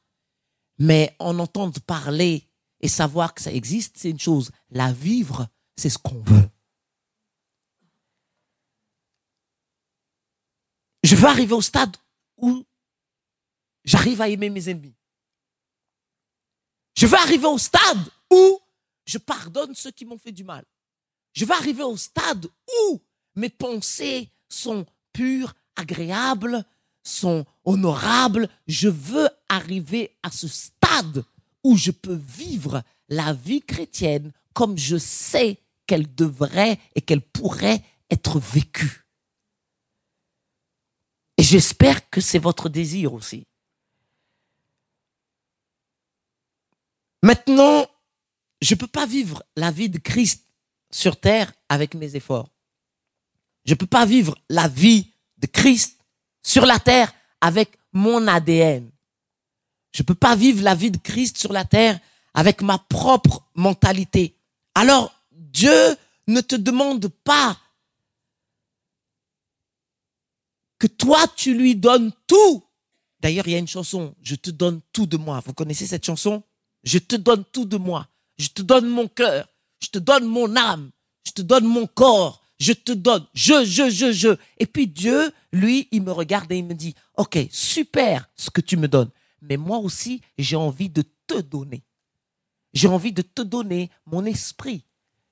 mais 0.78 1.14
en 1.18 1.38
entendre 1.38 1.80
parler 1.80 2.48
et 2.80 2.88
savoir 2.88 3.34
que 3.34 3.42
ça 3.42 3.52
existe, 3.52 3.96
c'est 3.96 4.10
une 4.10 4.20
chose. 4.20 4.50
La 4.70 4.92
vivre, 4.92 5.48
c'est 5.76 5.90
ce 5.90 5.98
qu'on 5.98 6.20
veut. 6.20 6.48
Je 11.02 11.16
veux 11.16 11.28
arriver 11.28 11.54
au 11.54 11.60
stade 11.60 11.96
où 12.38 12.64
j'arrive 13.84 14.20
à 14.20 14.28
aimer 14.28 14.48
mes 14.48 14.68
ennemis. 14.68 14.94
Je 16.96 17.06
veux 17.06 17.18
arriver 17.18 17.46
au 17.46 17.58
stade 17.58 18.10
où 18.30 18.60
je 19.04 19.18
pardonne 19.18 19.74
ceux 19.74 19.90
qui 19.90 20.06
m'ont 20.06 20.18
fait 20.18 20.32
du 20.32 20.44
mal. 20.44 20.64
Je 21.34 21.44
veux 21.44 21.52
arriver 21.52 21.82
au 21.82 21.96
stade 21.96 22.46
où 22.88 23.02
mes 23.34 23.50
pensées 23.50 24.30
sont 24.48 24.86
pures, 25.12 25.54
agréables, 25.76 26.64
sont 27.02 27.44
honorables. 27.64 28.48
Je 28.66 28.88
veux 28.88 29.28
arriver 29.48 30.16
à 30.22 30.30
ce 30.30 30.48
stade 30.48 31.24
où 31.64 31.76
je 31.76 31.90
peux 31.90 32.14
vivre 32.14 32.82
la 33.08 33.32
vie 33.32 33.62
chrétienne 33.62 34.32
comme 34.54 34.78
je 34.78 34.96
sais 34.96 35.58
qu'elle 35.86 36.14
devrait 36.14 36.78
et 36.94 37.02
qu'elle 37.02 37.20
pourrait 37.20 37.82
être 38.10 38.38
vécue. 38.38 39.04
Et 41.36 41.42
j'espère 41.42 42.08
que 42.10 42.20
c'est 42.20 42.38
votre 42.38 42.68
désir 42.68 43.12
aussi. 43.12 43.46
Maintenant, 47.22 47.86
je 48.60 48.74
ne 48.74 48.78
peux 48.78 48.86
pas 48.86 49.06
vivre 49.06 49.42
la 49.56 49.70
vie 49.70 49.88
de 49.88 49.98
Christ 49.98 50.43
sur 50.94 51.18
terre 51.18 51.52
avec 51.68 51.94
mes 51.94 52.14
efforts. 52.14 52.48
Je 53.64 53.72
ne 53.72 53.78
peux 53.78 53.86
pas 53.86 54.06
vivre 54.06 54.36
la 54.48 54.68
vie 54.68 55.10
de 55.38 55.48
Christ 55.48 55.98
sur 56.40 56.64
la 56.64 56.78
terre 56.78 57.12
avec 57.40 57.76
mon 57.92 58.28
ADN. 58.28 58.88
Je 59.92 60.02
ne 60.02 60.06
peux 60.06 60.14
pas 60.14 60.36
vivre 60.36 60.62
la 60.62 60.76
vie 60.76 60.92
de 60.92 60.98
Christ 60.98 61.36
sur 61.36 61.52
la 61.52 61.64
terre 61.64 61.98
avec 62.32 62.62
ma 62.62 62.78
propre 62.78 63.44
mentalité. 63.56 64.36
Alors, 64.76 65.12
Dieu 65.32 65.96
ne 66.28 66.40
te 66.40 66.54
demande 66.54 67.08
pas 67.08 67.58
que 70.78 70.86
toi, 70.86 71.26
tu 71.34 71.54
lui 71.54 71.74
donnes 71.74 72.12
tout. 72.28 72.62
D'ailleurs, 73.18 73.48
il 73.48 73.52
y 73.52 73.56
a 73.56 73.58
une 73.58 73.66
chanson, 73.66 74.14
Je 74.22 74.36
te 74.36 74.50
donne 74.50 74.80
tout 74.92 75.06
de 75.06 75.16
moi. 75.16 75.42
Vous 75.44 75.54
connaissez 75.54 75.88
cette 75.88 76.06
chanson 76.06 76.44
Je 76.84 76.98
te 76.98 77.16
donne 77.16 77.44
tout 77.46 77.64
de 77.64 77.78
moi. 77.78 78.06
Je 78.38 78.48
te 78.48 78.62
donne 78.62 78.88
mon 78.88 79.08
cœur. 79.08 79.48
Je 79.80 79.88
te 79.88 79.98
donne 79.98 80.24
mon 80.24 80.56
âme. 80.56 80.90
Je 81.26 81.32
te 81.32 81.42
donne 81.42 81.64
mon 81.64 81.86
corps. 81.86 82.42
Je 82.58 82.72
te 82.72 82.92
donne. 82.92 83.26
Je, 83.34 83.64
je, 83.64 83.90
je, 83.90 84.12
je. 84.12 84.36
Et 84.58 84.66
puis 84.66 84.86
Dieu, 84.86 85.32
lui, 85.52 85.88
il 85.90 86.02
me 86.02 86.12
regarde 86.12 86.50
et 86.52 86.58
il 86.58 86.64
me 86.64 86.74
dit, 86.74 86.94
OK, 87.16 87.38
super 87.50 88.28
ce 88.36 88.50
que 88.50 88.60
tu 88.60 88.76
me 88.76 88.88
donnes 88.88 89.10
mais 89.44 89.56
moi 89.56 89.78
aussi, 89.78 90.20
j'ai 90.38 90.56
envie 90.56 90.90
de 90.90 91.04
te 91.26 91.40
donner. 91.40 91.84
J'ai 92.72 92.88
envie 92.88 93.12
de 93.12 93.22
te 93.22 93.42
donner 93.42 93.90
mon 94.06 94.24
esprit. 94.24 94.84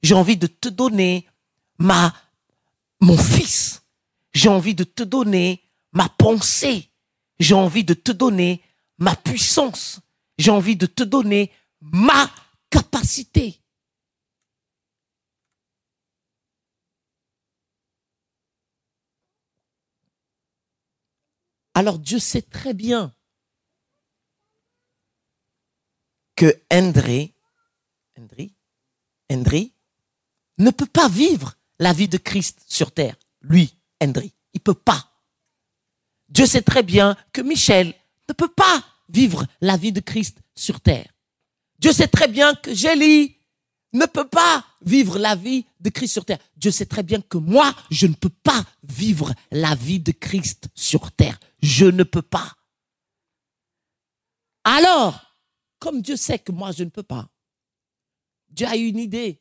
J'ai 0.03 0.15
envie 0.15 0.37
de 0.37 0.47
te 0.47 0.69
donner 0.69 1.27
ma, 1.79 2.15
mon 3.01 3.17
fils. 3.17 3.83
J'ai 4.33 4.49
envie 4.49 4.75
de 4.75 4.85
te 4.85 5.03
donner 5.03 5.63
ma 5.93 6.09
pensée. 6.09 6.91
J'ai 7.39 7.55
envie 7.55 7.85
de 7.85 7.95
te 7.95 8.13
donner 8.13 8.63
ma 8.99 9.17
puissance. 9.17 10.01
J'ai 10.39 10.51
envie 10.51 10.77
de 10.77 10.87
te 10.87 11.03
donner 11.03 11.51
ma 11.81 12.31
capacité. 12.71 13.61
Alors 21.83 21.99
Dieu 21.99 22.21
sait 22.21 22.43
très 22.43 22.75
bien 22.75 23.13
que 26.37 26.63
Hendry, 26.73 27.35
Hendry, 28.17 28.55
Hendry 29.29 29.75
ne 30.59 30.71
peut 30.71 30.87
pas 30.87 31.09
vivre 31.09 31.57
la 31.81 31.93
vie 31.93 32.07
de 32.07 32.19
Christ 32.19 32.63
sur 32.69 32.93
terre. 32.93 33.17
Lui, 33.41 33.75
Hendry, 34.01 34.33
il 34.55 34.61
peut 34.61 34.75
pas. 34.75 35.11
Dieu 36.29 36.47
sait 36.47 36.63
très 36.63 36.85
bien 36.85 37.17
que 37.33 37.41
Michel 37.41 37.93
ne 38.29 38.35
peut 38.35 38.47
pas 38.47 38.85
vivre 39.09 39.45
la 39.61 39.77
vie 39.77 39.91
de 39.91 39.99
Christ 39.99 40.39
sur 40.55 40.81
terre. 40.81 41.13
Dieu 41.81 41.93
sait 41.93 42.07
très 42.07 42.29
bien 42.29 42.55
que 42.55 42.73
Gélie 42.73 43.39
ne 43.93 44.07
peut 44.07 44.29
pas 44.29 44.65
vivre 44.83 45.19
la 45.19 45.35
vie 45.35 45.67
de 45.81 45.91
Christ 45.91 46.13
sur 46.13 46.25
terre. 46.25 46.39
Dieu 46.57 46.71
sait 46.71 46.87
très 46.87 47.03
bien 47.03 47.21
que 47.21 47.39
moi, 47.39 47.75
je 47.91 48.07
ne 48.07 48.15
peux 48.15 48.31
pas 48.31 48.65
vivre 48.83 49.33
la 49.51 49.75
vie 49.75 50.01
de 50.01 50.13
Christ 50.13 50.69
sur 50.75 51.13
terre. 51.13 51.39
Je 51.63 51.87
ne 51.87 52.03
peux 52.03 52.23
pas. 52.23 52.57
Alors, 54.65 55.21
comme 55.79 56.01
Dieu 56.01 56.17
sait 56.17 56.39
que 56.39 56.53
moi, 56.53 56.73
je 56.73 56.85
ne 56.85 56.91
peux 56.91 57.03
pas, 57.03 57.29
Dieu 58.49 58.67
a 58.67 58.77
une 58.77 58.99
idée. 58.99 59.41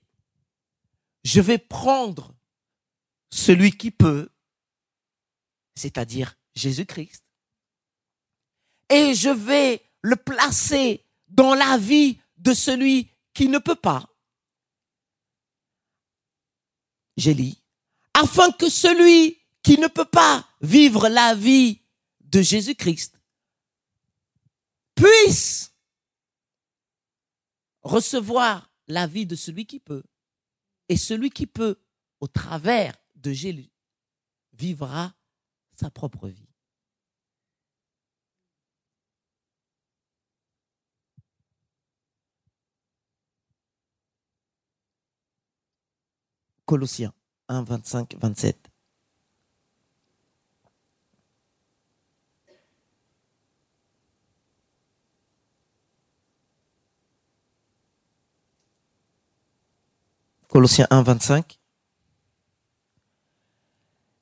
Je 1.23 1.39
vais 1.39 1.59
prendre 1.59 2.33
celui 3.29 3.71
qui 3.71 3.91
peut, 3.91 4.29
c'est-à-dire 5.75 6.35
Jésus-Christ, 6.55 7.23
et 8.89 9.13
je 9.13 9.29
vais 9.29 9.81
le 10.01 10.15
placer 10.15 11.05
dans 11.27 11.53
la 11.53 11.77
vie 11.77 12.19
de 12.37 12.53
celui 12.53 13.11
qui 13.33 13.47
ne 13.47 13.59
peut 13.59 13.75
pas. 13.75 14.10
J'ai 17.17 17.35
afin 18.13 18.51
que 18.51 18.69
celui 18.69 19.37
qui 19.63 19.77
ne 19.77 19.87
peut 19.87 20.05
pas 20.05 20.47
vivre 20.61 21.07
la 21.09 21.35
vie 21.35 21.81
de 22.21 22.41
Jésus-Christ 22.41 23.21
puisse 24.95 25.73
recevoir 27.81 28.71
la 28.87 29.07
vie 29.07 29.25
de 29.25 29.35
celui 29.35 29.65
qui 29.65 29.79
peut. 29.79 30.03
Et 30.89 30.97
celui 30.97 31.29
qui 31.29 31.47
peut, 31.47 31.79
au 32.19 32.27
travers 32.27 32.95
de 33.15 33.31
Jésus, 33.31 33.71
vivra 34.53 35.13
sa 35.73 35.89
propre 35.89 36.27
vie. 36.27 36.50
Colossiens 46.71 47.11
1, 47.49 47.63
25, 47.63 48.15
27. 48.17 48.71
Colossiens 60.47 60.87
1, 60.89 61.01
25. 61.01 61.59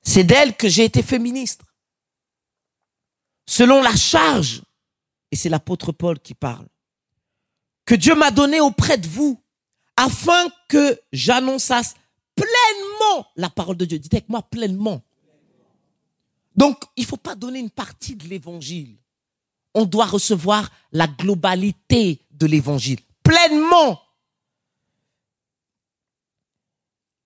C'est 0.01 0.23
d'elle 0.23 0.57
que 0.57 0.67
j'ai 0.67 0.85
été 0.85 1.03
fait 1.03 1.19
ministre. 1.19 1.67
Selon 3.45 3.83
la 3.83 3.95
charge, 3.95 4.63
et 5.29 5.35
c'est 5.35 5.49
l'apôtre 5.49 5.91
Paul 5.91 6.19
qui 6.19 6.33
parle, 6.33 6.67
que 7.85 7.93
Dieu 7.93 8.15
m'a 8.15 8.31
donné 8.31 8.59
auprès 8.59 8.97
de 8.97 9.07
vous, 9.07 9.39
afin 9.95 10.49
que 10.67 10.99
j'annonçasse 11.11 11.93
pleinement 12.39 13.27
la 13.35 13.49
parole 13.49 13.77
de 13.77 13.85
Dieu. 13.85 13.99
Dites 13.99 14.13
avec 14.13 14.29
moi 14.29 14.41
pleinement. 14.41 15.01
Donc, 16.55 16.83
il 16.95 17.03
ne 17.03 17.07
faut 17.07 17.17
pas 17.17 17.35
donner 17.35 17.59
une 17.59 17.69
partie 17.69 18.15
de 18.15 18.27
l'évangile. 18.27 18.97
On 19.73 19.85
doit 19.85 20.05
recevoir 20.05 20.69
la 20.91 21.07
globalité 21.07 22.21
de 22.31 22.45
l'évangile. 22.47 22.99
Pleinement. 23.23 24.01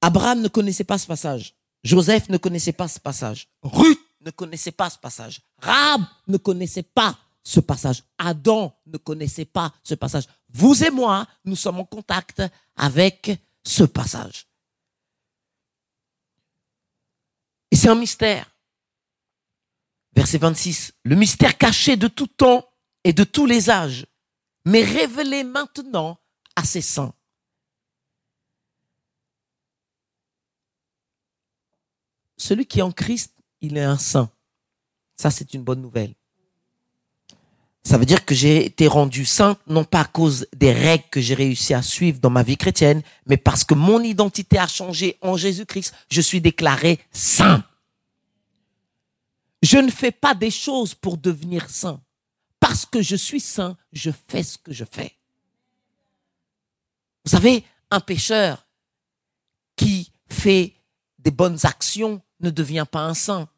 Abraham 0.01 0.41
ne 0.41 0.49
connaissait 0.49 0.83
pas 0.83 0.97
ce 0.97 1.07
passage. 1.07 1.55
Joseph 1.83 2.29
ne 2.29 2.37
connaissait 2.37 2.73
pas 2.73 2.87
ce 2.87 2.99
passage. 2.99 3.47
Ruth 3.61 3.99
ne 4.21 4.31
connaissait 4.31 4.71
pas 4.71 4.89
ce 4.89 4.97
passage. 4.97 5.41
Rab 5.59 6.01
ne 6.27 6.37
connaissait 6.37 6.83
pas 6.83 7.17
ce 7.41 7.59
passage. 7.59 8.03
Adam 8.17 8.75
ne 8.85 8.97
connaissait 8.97 9.45
pas 9.45 9.73
ce 9.83 9.95
passage. 9.95 10.25
Vous 10.49 10.83
et 10.83 10.91
moi, 10.91 11.27
nous 11.45 11.55
sommes 11.55 11.79
en 11.79 11.85
contact 11.85 12.41
avec 12.75 13.31
ce 13.63 13.83
passage. 13.83 14.45
Et 17.73 17.75
c'est 17.75 17.89
un 17.89 17.95
mystère. 17.95 18.55
Verset 20.15 20.37
26. 20.37 20.93
Le 21.05 21.15
mystère 21.15 21.57
caché 21.57 21.97
de 21.97 22.07
tout 22.07 22.27
temps 22.27 22.69
et 23.03 23.13
de 23.13 23.23
tous 23.23 23.47
les 23.47 23.71
âges, 23.71 24.05
mais 24.63 24.83
révélé 24.83 25.43
maintenant 25.43 26.19
à 26.55 26.63
ses 26.65 26.81
saints. 26.81 27.15
Celui 32.37 32.67
qui 32.67 32.77
est 32.77 32.83
en 32.83 32.91
Christ, 32.91 33.33
il 33.61 33.75
est 33.75 33.83
un 33.83 33.97
saint. 33.97 34.29
Ça, 35.15 35.31
c'est 35.31 35.55
une 35.55 35.63
bonne 35.63 35.81
nouvelle. 35.81 36.13
Ça 37.85 37.97
veut 37.97 38.05
dire 38.05 38.23
que 38.23 38.33
j'ai 38.33 38.65
été 38.65 38.87
rendu 38.87 39.25
saint, 39.25 39.57
non 39.67 39.83
pas 39.83 40.01
à 40.01 40.05
cause 40.05 40.47
des 40.55 40.71
règles 40.71 41.03
que 41.11 41.19
j'ai 41.19 41.33
réussi 41.33 41.73
à 41.73 41.81
suivre 41.81 42.19
dans 42.19 42.29
ma 42.29 42.43
vie 42.43 42.55
chrétienne, 42.55 43.01
mais 43.25 43.35
parce 43.35 43.65
que 43.65 43.73
mon 43.73 44.01
identité 44.01 44.57
a 44.57 44.67
changé 44.67 45.17
en 45.21 45.35
Jésus-Christ, 45.35 45.93
je 46.09 46.21
suis 46.21 46.39
déclaré 46.39 46.99
saint. 47.11 47.63
Je 49.61 49.77
ne 49.77 49.91
fais 49.91 50.11
pas 50.11 50.33
des 50.33 50.51
choses 50.51 50.93
pour 50.93 51.17
devenir 51.17 51.69
saint. 51.69 52.01
Parce 52.59 52.85
que 52.85 53.01
je 53.01 53.17
suis 53.17 53.41
saint, 53.41 53.75
je 53.91 54.11
fais 54.29 54.43
ce 54.43 54.57
que 54.57 54.71
je 54.71 54.85
fais. 54.89 55.17
Vous 57.25 57.31
savez, 57.31 57.65
un 57.91 57.99
pécheur 57.99 58.65
qui 59.75 60.11
fait 60.29 60.73
des 61.19 61.31
bonnes 61.31 61.59
actions 61.63 62.21
ne 62.39 62.49
devient 62.49 62.85
pas 62.89 63.01
un 63.01 63.13
saint. 63.13 63.49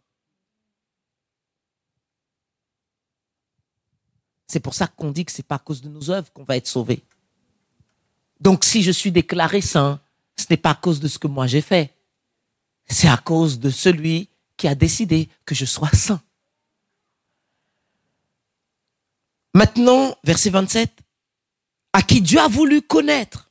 C'est 4.47 4.59
pour 4.59 4.73
ça 4.73 4.87
qu'on 4.87 5.11
dit 5.11 5.25
que 5.25 5.31
c'est 5.31 5.43
pas 5.43 5.55
à 5.55 5.59
cause 5.59 5.81
de 5.81 5.89
nos 5.89 6.09
œuvres 6.09 6.31
qu'on 6.33 6.43
va 6.43 6.57
être 6.57 6.67
sauvé. 6.67 7.03
Donc 8.39 8.63
si 8.63 8.83
je 8.83 8.91
suis 8.91 9.11
déclaré 9.11 9.61
saint, 9.61 9.99
ce 10.37 10.45
n'est 10.49 10.57
pas 10.57 10.71
à 10.71 10.75
cause 10.75 10.99
de 10.99 11.07
ce 11.07 11.19
que 11.19 11.27
moi 11.27 11.47
j'ai 11.47 11.61
fait. 11.61 11.93
C'est 12.87 13.07
à 13.07 13.17
cause 13.17 13.59
de 13.59 13.69
celui 13.69 14.29
qui 14.57 14.67
a 14.67 14.75
décidé 14.75 15.29
que 15.45 15.55
je 15.55 15.65
sois 15.65 15.89
saint. 15.91 16.21
Maintenant, 19.53 20.15
verset 20.23 20.49
27, 20.49 20.91
à 21.93 22.01
qui 22.01 22.21
Dieu 22.21 22.39
a 22.39 22.47
voulu 22.47 22.81
connaître. 22.81 23.49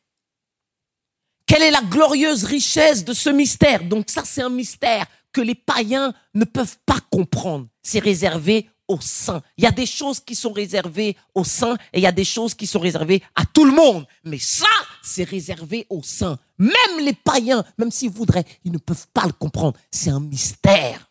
Quelle 1.46 1.62
est 1.62 1.70
la 1.70 1.80
glorieuse 1.80 2.44
richesse 2.44 3.04
de 3.04 3.14
ce 3.14 3.30
mystère? 3.30 3.84
Donc 3.84 4.10
ça, 4.10 4.22
c'est 4.24 4.42
un 4.42 4.50
mystère 4.50 5.06
que 5.32 5.40
les 5.40 5.54
païens 5.54 6.14
ne 6.34 6.44
peuvent 6.44 6.78
pas 6.86 7.00
comprendre. 7.10 7.68
C'est 7.82 7.98
réservé 7.98 8.68
aux 8.88 9.00
saints. 9.00 9.42
Il 9.56 9.64
y 9.64 9.66
a 9.66 9.72
des 9.72 9.86
choses 9.86 10.20
qui 10.20 10.34
sont 10.34 10.52
réservées 10.52 11.16
aux 11.34 11.44
saints 11.44 11.76
et 11.92 11.98
il 11.98 12.02
y 12.02 12.06
a 12.06 12.12
des 12.12 12.24
choses 12.24 12.54
qui 12.54 12.66
sont 12.66 12.80
réservées 12.80 13.22
à 13.34 13.44
tout 13.46 13.64
le 13.64 13.72
monde. 13.72 14.06
Mais 14.24 14.38
ça, 14.38 14.66
c'est 15.02 15.24
réservé 15.24 15.86
aux 15.90 16.02
saints. 16.02 16.38
Même 16.58 17.00
les 17.00 17.14
païens, 17.14 17.64
même 17.78 17.90
s'ils 17.90 18.10
voudraient, 18.10 18.44
ils 18.64 18.72
ne 18.72 18.78
peuvent 18.78 19.08
pas 19.12 19.26
le 19.26 19.32
comprendre. 19.32 19.78
C'est 19.90 20.10
un 20.10 20.20
mystère. 20.20 21.10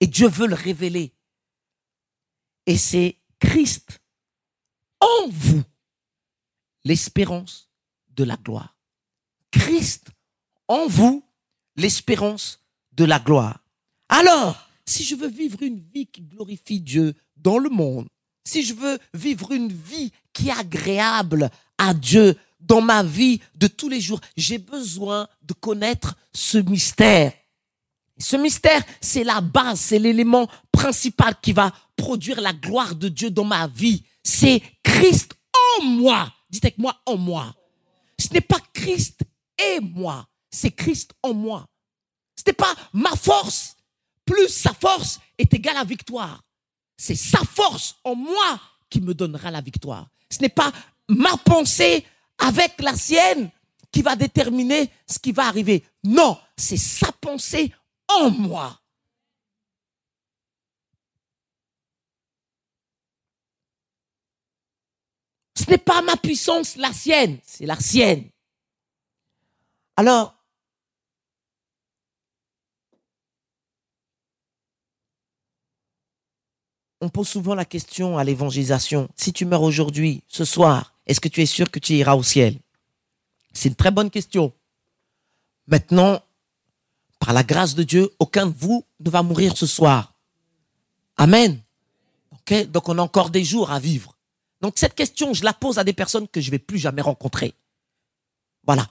Et 0.00 0.06
Dieu 0.06 0.28
veut 0.28 0.46
le 0.46 0.54
révéler. 0.54 1.14
Et 2.66 2.76
c'est 2.76 3.18
Christ 3.38 4.00
en 5.00 5.28
vous, 5.28 5.62
l'espérance 6.84 7.70
de 8.10 8.24
la 8.24 8.36
gloire. 8.36 8.76
Christ 9.50 10.08
en 10.68 10.86
vous, 10.86 11.24
l'espérance 11.76 12.64
de 12.92 13.04
la 13.04 13.18
gloire. 13.18 13.60
Alors, 14.08 14.63
si 14.86 15.04
je 15.04 15.14
veux 15.14 15.28
vivre 15.28 15.62
une 15.62 15.78
vie 15.78 16.06
qui 16.06 16.22
glorifie 16.22 16.80
Dieu 16.80 17.14
dans 17.36 17.58
le 17.58 17.70
monde, 17.70 18.06
si 18.44 18.62
je 18.62 18.74
veux 18.74 18.98
vivre 19.14 19.52
une 19.52 19.72
vie 19.72 20.12
qui 20.32 20.48
est 20.48 20.58
agréable 20.58 21.50
à 21.78 21.94
Dieu 21.94 22.36
dans 22.60 22.80
ma 22.80 23.02
vie 23.02 23.40
de 23.54 23.66
tous 23.66 23.88
les 23.88 24.00
jours, 24.00 24.20
j'ai 24.36 24.58
besoin 24.58 25.28
de 25.42 25.54
connaître 25.54 26.16
ce 26.32 26.58
mystère. 26.58 27.32
Ce 28.18 28.36
mystère, 28.36 28.82
c'est 29.00 29.24
la 29.24 29.40
base, 29.40 29.80
c'est 29.80 29.98
l'élément 29.98 30.48
principal 30.70 31.34
qui 31.40 31.52
va 31.52 31.72
produire 31.96 32.40
la 32.40 32.52
gloire 32.52 32.94
de 32.94 33.08
Dieu 33.08 33.30
dans 33.30 33.44
ma 33.44 33.66
vie. 33.66 34.04
C'est 34.22 34.62
Christ 34.82 35.34
en 35.78 35.84
moi. 35.84 36.32
Dites 36.48 36.64
avec 36.64 36.78
moi 36.78 36.96
en 37.06 37.16
moi. 37.16 37.54
Ce 38.18 38.32
n'est 38.32 38.40
pas 38.40 38.60
Christ 38.72 39.20
et 39.58 39.80
moi, 39.80 40.28
c'est 40.50 40.70
Christ 40.70 41.14
en 41.22 41.34
moi. 41.34 41.66
Ce 42.36 42.42
n'est 42.46 42.54
pas 42.54 42.74
ma 42.92 43.14
force, 43.16 43.73
plus 44.24 44.48
sa 44.48 44.72
force 44.72 45.20
est 45.38 45.52
égale 45.52 45.76
à 45.76 45.84
victoire. 45.84 46.42
C'est 46.96 47.14
sa 47.14 47.38
force 47.38 47.96
en 48.04 48.14
moi 48.14 48.60
qui 48.88 49.00
me 49.00 49.14
donnera 49.14 49.50
la 49.50 49.60
victoire. 49.60 50.08
Ce 50.30 50.40
n'est 50.40 50.48
pas 50.48 50.72
ma 51.08 51.36
pensée 51.36 52.04
avec 52.38 52.80
la 52.80 52.94
sienne 52.94 53.50
qui 53.90 54.02
va 54.02 54.16
déterminer 54.16 54.90
ce 55.06 55.18
qui 55.18 55.32
va 55.32 55.46
arriver. 55.46 55.84
Non, 56.02 56.38
c'est 56.56 56.76
sa 56.76 57.12
pensée 57.12 57.72
en 58.08 58.30
moi. 58.30 58.80
Ce 65.56 65.70
n'est 65.70 65.78
pas 65.78 66.02
ma 66.02 66.16
puissance 66.16 66.76
la 66.76 66.92
sienne, 66.92 67.38
c'est 67.44 67.66
la 67.66 67.78
sienne. 67.78 68.28
Alors, 69.96 70.34
on 77.04 77.10
pose 77.10 77.28
souvent 77.28 77.54
la 77.54 77.66
question 77.66 78.16
à 78.16 78.24
l'évangélisation, 78.24 79.08
si 79.14 79.34
tu 79.34 79.44
meurs 79.44 79.62
aujourd'hui, 79.62 80.22
ce 80.26 80.46
soir, 80.46 80.94
est-ce 81.06 81.20
que 81.20 81.28
tu 81.28 81.42
es 81.42 81.46
sûr 81.46 81.70
que 81.70 81.78
tu 81.78 81.92
iras 81.92 82.14
au 82.14 82.22
ciel? 82.22 82.58
C'est 83.52 83.68
une 83.68 83.74
très 83.74 83.90
bonne 83.90 84.10
question. 84.10 84.52
Maintenant, 85.66 86.22
par 87.20 87.34
la 87.34 87.42
grâce 87.42 87.74
de 87.74 87.82
Dieu, 87.82 88.10
aucun 88.18 88.46
de 88.46 88.54
vous 88.56 88.84
ne 89.00 89.10
va 89.10 89.22
mourir 89.22 89.54
ce 89.54 89.66
soir. 89.66 90.14
Amen. 91.18 91.60
Ok? 92.32 92.70
Donc 92.70 92.88
on 92.88 92.98
a 92.98 93.02
encore 93.02 93.28
des 93.28 93.44
jours 93.44 93.70
à 93.70 93.78
vivre. 93.78 94.16
Donc 94.62 94.74
cette 94.76 94.94
question, 94.94 95.34
je 95.34 95.44
la 95.44 95.52
pose 95.52 95.78
à 95.78 95.84
des 95.84 95.92
personnes 95.92 96.26
que 96.26 96.40
je 96.40 96.50
vais 96.50 96.58
plus 96.58 96.78
jamais 96.78 97.02
rencontrer. 97.02 97.52
Voilà. 98.66 98.88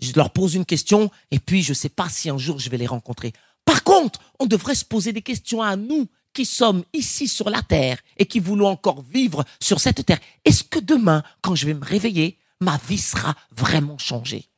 Je 0.00 0.12
leur 0.16 0.30
pose 0.30 0.54
une 0.54 0.64
question 0.64 1.10
et 1.30 1.38
puis 1.38 1.62
je 1.62 1.72
ne 1.72 1.74
sais 1.74 1.90
pas 1.90 2.08
si 2.08 2.30
un 2.30 2.38
jour 2.38 2.58
je 2.58 2.70
vais 2.70 2.78
les 2.78 2.86
rencontrer. 2.86 3.34
Par 3.66 3.84
contre, 3.84 4.18
on 4.38 4.46
devrait 4.46 4.74
se 4.74 4.84
poser 4.84 5.12
des 5.12 5.20
questions 5.20 5.60
à 5.60 5.76
nous 5.76 6.08
qui 6.40 6.46
sommes 6.46 6.84
ici 6.94 7.28
sur 7.28 7.50
la 7.50 7.60
terre 7.60 7.98
et 8.16 8.24
qui 8.24 8.40
voulons 8.40 8.68
encore 8.68 9.02
vivre 9.02 9.44
sur 9.60 9.78
cette 9.78 10.06
terre, 10.06 10.20
est-ce 10.46 10.64
que 10.64 10.78
demain, 10.78 11.22
quand 11.42 11.54
je 11.54 11.66
vais 11.66 11.74
me 11.74 11.84
réveiller, 11.84 12.38
ma 12.62 12.78
vie 12.88 12.96
sera 12.96 13.34
vraiment 13.54 13.98
changée? 13.98 14.48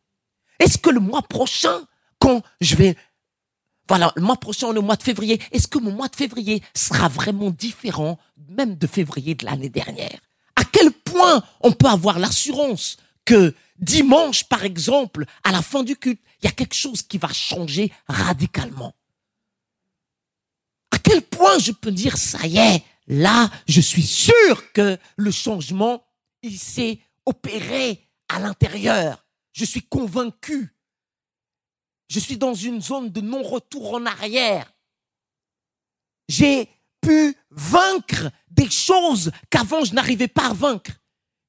Est-ce 0.60 0.78
que 0.78 0.90
le 0.90 1.00
mois 1.00 1.22
prochain, 1.22 1.82
quand 2.20 2.40
je 2.60 2.76
vais 2.76 2.96
voilà, 3.88 4.12
le 4.14 4.22
mois 4.22 4.36
prochain, 4.36 4.68
au 4.68 4.80
mois 4.80 4.94
de 4.94 5.02
février. 5.02 5.42
Est-ce 5.50 5.66
que 5.66 5.80
mon 5.80 5.90
mois 5.90 6.06
de 6.06 6.14
février 6.14 6.62
sera 6.72 7.08
vraiment 7.08 7.50
différent 7.50 8.16
même 8.48 8.76
de 8.76 8.86
février 8.86 9.34
de 9.34 9.44
l'année 9.44 9.68
dernière? 9.68 10.20
À 10.54 10.62
quel 10.64 10.92
point 10.92 11.42
on 11.62 11.72
peut 11.72 11.88
avoir 11.88 12.20
l'assurance 12.20 12.96
que 13.24 13.56
dimanche, 13.80 14.44
par 14.44 14.62
exemple, 14.62 15.24
à 15.42 15.50
la 15.50 15.62
fin 15.62 15.82
du 15.82 15.96
culte, 15.96 16.22
il 16.40 16.44
y 16.44 16.48
a 16.48 16.52
quelque 16.52 16.76
chose 16.76 17.02
qui 17.02 17.18
va 17.18 17.32
changer 17.32 17.92
radicalement? 18.06 18.94
Quel 21.02 21.22
point 21.22 21.58
je 21.58 21.72
peux 21.72 21.92
dire, 21.92 22.16
ça 22.16 22.46
y 22.46 22.58
est, 22.58 22.84
là, 23.06 23.50
je 23.68 23.80
suis 23.80 24.06
sûr 24.06 24.72
que 24.72 24.98
le 25.16 25.30
changement, 25.30 26.04
il 26.42 26.58
s'est 26.58 27.00
opéré 27.26 28.08
à 28.28 28.40
l'intérieur. 28.40 29.24
Je 29.52 29.64
suis 29.64 29.82
convaincu. 29.82 30.74
Je 32.08 32.18
suis 32.18 32.36
dans 32.36 32.54
une 32.54 32.80
zone 32.80 33.10
de 33.10 33.20
non-retour 33.20 33.94
en 33.94 34.06
arrière. 34.06 34.72
J'ai 36.28 36.68
pu 37.00 37.36
vaincre 37.50 38.30
des 38.50 38.70
choses 38.70 39.32
qu'avant 39.50 39.84
je 39.84 39.94
n'arrivais 39.94 40.28
pas 40.28 40.50
à 40.50 40.52
vaincre. 40.52 40.92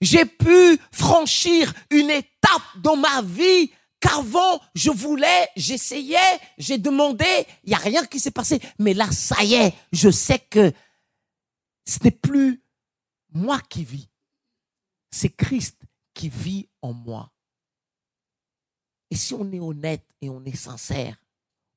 J'ai 0.01 0.25
pu 0.25 0.77
franchir 0.91 1.73
une 1.89 2.09
étape 2.09 2.61
dans 2.77 2.97
ma 2.97 3.21
vie 3.21 3.71
qu'avant 4.03 4.59
je 4.75 4.91
voulais, 4.91 5.49
j'essayais, 5.55 6.39
j'ai 6.57 6.77
demandé, 6.77 7.25
il 7.63 7.69
n'y 7.69 7.73
a 7.73 7.77
rien 7.77 8.05
qui 8.05 8.19
s'est 8.19 8.31
passé. 8.31 8.59
Mais 8.77 8.93
là, 8.93 9.09
ça 9.11 9.41
y 9.43 9.53
est, 9.53 9.73
je 9.93 10.09
sais 10.09 10.39
que 10.39 10.73
ce 11.87 11.99
n'est 12.03 12.11
plus 12.11 12.61
moi 13.31 13.61
qui 13.61 13.85
vis, 13.85 14.09
c'est 15.09 15.29
Christ 15.29 15.81
qui 16.13 16.27
vit 16.27 16.69
en 16.81 16.91
moi. 16.91 17.31
Et 19.09 19.15
si 19.15 19.33
on 19.33 19.49
est 19.53 19.59
honnête 19.59 20.05
et 20.21 20.29
on 20.29 20.43
est 20.43 20.55
sincère, 20.55 21.15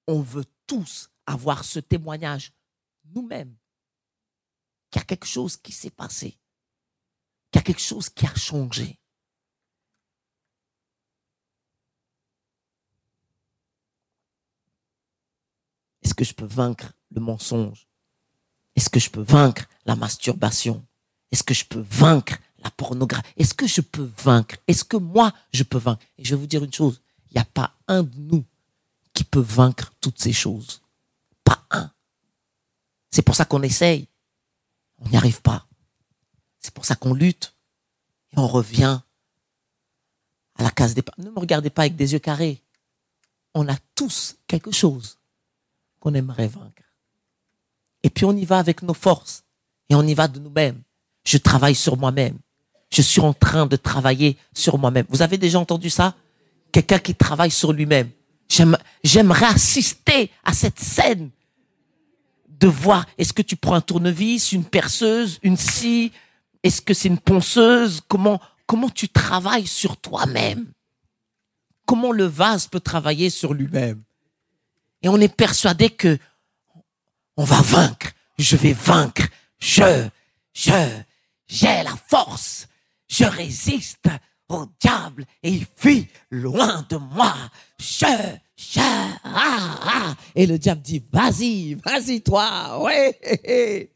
on 0.08 0.20
veut 0.20 0.46
tous 0.66 1.10
avoir 1.26 1.64
ce 1.64 1.78
témoignage 1.78 2.52
nous-mêmes 3.04 3.56
qu'il 4.90 5.00
y 5.00 5.02
a 5.02 5.06
quelque 5.06 5.26
chose 5.26 5.56
qui 5.56 5.70
s'est 5.70 5.90
passé, 5.90 6.40
qu'il 7.52 7.56
y 7.56 7.58
a 7.58 7.62
quelque 7.62 7.80
chose 7.80 8.08
qui 8.08 8.26
a 8.26 8.34
changé. 8.34 8.98
Que 16.16 16.24
je 16.24 16.34
peux 16.34 16.46
vaincre 16.46 16.92
le 17.10 17.20
mensonge? 17.20 17.86
Est-ce 18.74 18.90
que 18.90 19.00
je 19.00 19.10
peux 19.10 19.22
vaincre 19.22 19.66
la 19.84 19.96
masturbation? 19.96 20.84
Est-ce 21.30 21.44
que 21.44 21.54
je 21.54 21.64
peux 21.64 21.84
vaincre 21.88 22.36
la 22.58 22.70
pornographie? 22.70 23.32
Est-ce 23.36 23.54
que 23.54 23.66
je 23.66 23.80
peux 23.80 24.10
vaincre? 24.18 24.56
Est-ce 24.66 24.84
que 24.84 24.96
moi, 24.96 25.32
je 25.52 25.62
peux 25.62 25.78
vaincre? 25.78 26.02
Et 26.18 26.24
je 26.24 26.34
vais 26.34 26.40
vous 26.40 26.46
dire 26.46 26.64
une 26.64 26.72
chose, 26.72 27.00
il 27.30 27.34
n'y 27.34 27.40
a 27.40 27.44
pas 27.44 27.74
un 27.88 28.02
de 28.02 28.18
nous 28.18 28.44
qui 29.12 29.24
peut 29.24 29.40
vaincre 29.40 29.92
toutes 30.00 30.20
ces 30.20 30.32
choses. 30.32 30.82
Pas 31.44 31.64
un. 31.70 31.90
C'est 33.10 33.22
pour 33.22 33.34
ça 33.34 33.44
qu'on 33.44 33.62
essaye. 33.62 34.08
On 34.98 35.08
n'y 35.08 35.16
arrive 35.16 35.40
pas. 35.40 35.66
C'est 36.60 36.74
pour 36.74 36.84
ça 36.84 36.96
qu'on 36.96 37.14
lutte. 37.14 37.54
Et 38.32 38.38
on 38.38 38.46
revient 38.46 39.00
à 40.56 40.62
la 40.62 40.70
case 40.70 40.94
des... 40.94 41.02
Ne 41.18 41.30
me 41.30 41.38
regardez 41.38 41.70
pas 41.70 41.82
avec 41.82 41.96
des 41.96 42.12
yeux 42.12 42.18
carrés. 42.18 42.62
On 43.54 43.68
a 43.68 43.76
tous 43.94 44.36
quelque 44.46 44.70
chose 44.70 45.18
qu'on 46.06 46.14
aimerait 46.14 46.46
vaincre. 46.46 46.84
Et 48.04 48.10
puis 48.10 48.24
on 48.24 48.36
y 48.36 48.44
va 48.44 48.60
avec 48.60 48.82
nos 48.82 48.94
forces. 48.94 49.42
Et 49.88 49.96
on 49.96 50.06
y 50.06 50.14
va 50.14 50.28
de 50.28 50.38
nous-mêmes. 50.38 50.80
Je 51.24 51.36
travaille 51.36 51.74
sur 51.74 51.96
moi-même. 51.96 52.38
Je 52.92 53.02
suis 53.02 53.20
en 53.20 53.32
train 53.32 53.66
de 53.66 53.74
travailler 53.74 54.36
sur 54.54 54.78
moi-même. 54.78 55.06
Vous 55.08 55.22
avez 55.22 55.36
déjà 55.36 55.58
entendu 55.58 55.90
ça? 55.90 56.14
Quelqu'un 56.70 57.00
qui 57.00 57.16
travaille 57.16 57.50
sur 57.50 57.72
lui-même. 57.72 58.10
J'aimerais 59.02 59.46
assister 59.46 60.30
à 60.44 60.52
cette 60.52 60.78
scène 60.78 61.30
de 62.48 62.68
voir, 62.68 63.04
est-ce 63.18 63.32
que 63.32 63.42
tu 63.42 63.56
prends 63.56 63.74
un 63.74 63.80
tournevis, 63.80 64.52
une 64.52 64.64
perceuse, 64.64 65.40
une 65.42 65.56
scie, 65.56 66.12
est-ce 66.62 66.80
que 66.80 66.94
c'est 66.94 67.08
une 67.08 67.18
ponceuse, 67.18 68.00
comment, 68.06 68.40
comment 68.66 68.90
tu 68.90 69.08
travailles 69.08 69.66
sur 69.66 69.96
toi-même? 69.96 70.66
Comment 71.84 72.12
le 72.12 72.24
vase 72.24 72.68
peut 72.68 72.80
travailler 72.80 73.28
sur 73.28 73.54
lui-même? 73.54 74.02
Et 75.06 75.08
on 75.08 75.20
est 75.20 75.32
persuadé 75.32 75.90
que 75.90 76.18
on 77.36 77.44
va 77.44 77.60
vaincre, 77.60 78.08
je 78.40 78.56
vais 78.56 78.72
vaincre, 78.72 79.22
je, 79.60 80.08
je, 80.52 80.72
j'ai 81.46 81.84
la 81.84 81.94
force, 82.08 82.66
je 83.06 83.22
résiste 83.22 84.08
au 84.48 84.66
diable 84.80 85.24
et 85.44 85.50
il 85.50 85.64
fuit 85.76 86.08
loin 86.32 86.84
de 86.90 86.96
moi. 86.96 87.36
Je, 87.78 88.04
ah, 88.80 89.20
ah. 89.22 90.14
Et 90.34 90.44
le 90.44 90.58
diable 90.58 90.82
dit, 90.82 91.00
vas-y, 91.12 91.74
vas-y 91.74 92.20
toi, 92.20 92.82
ouais. 92.82 93.88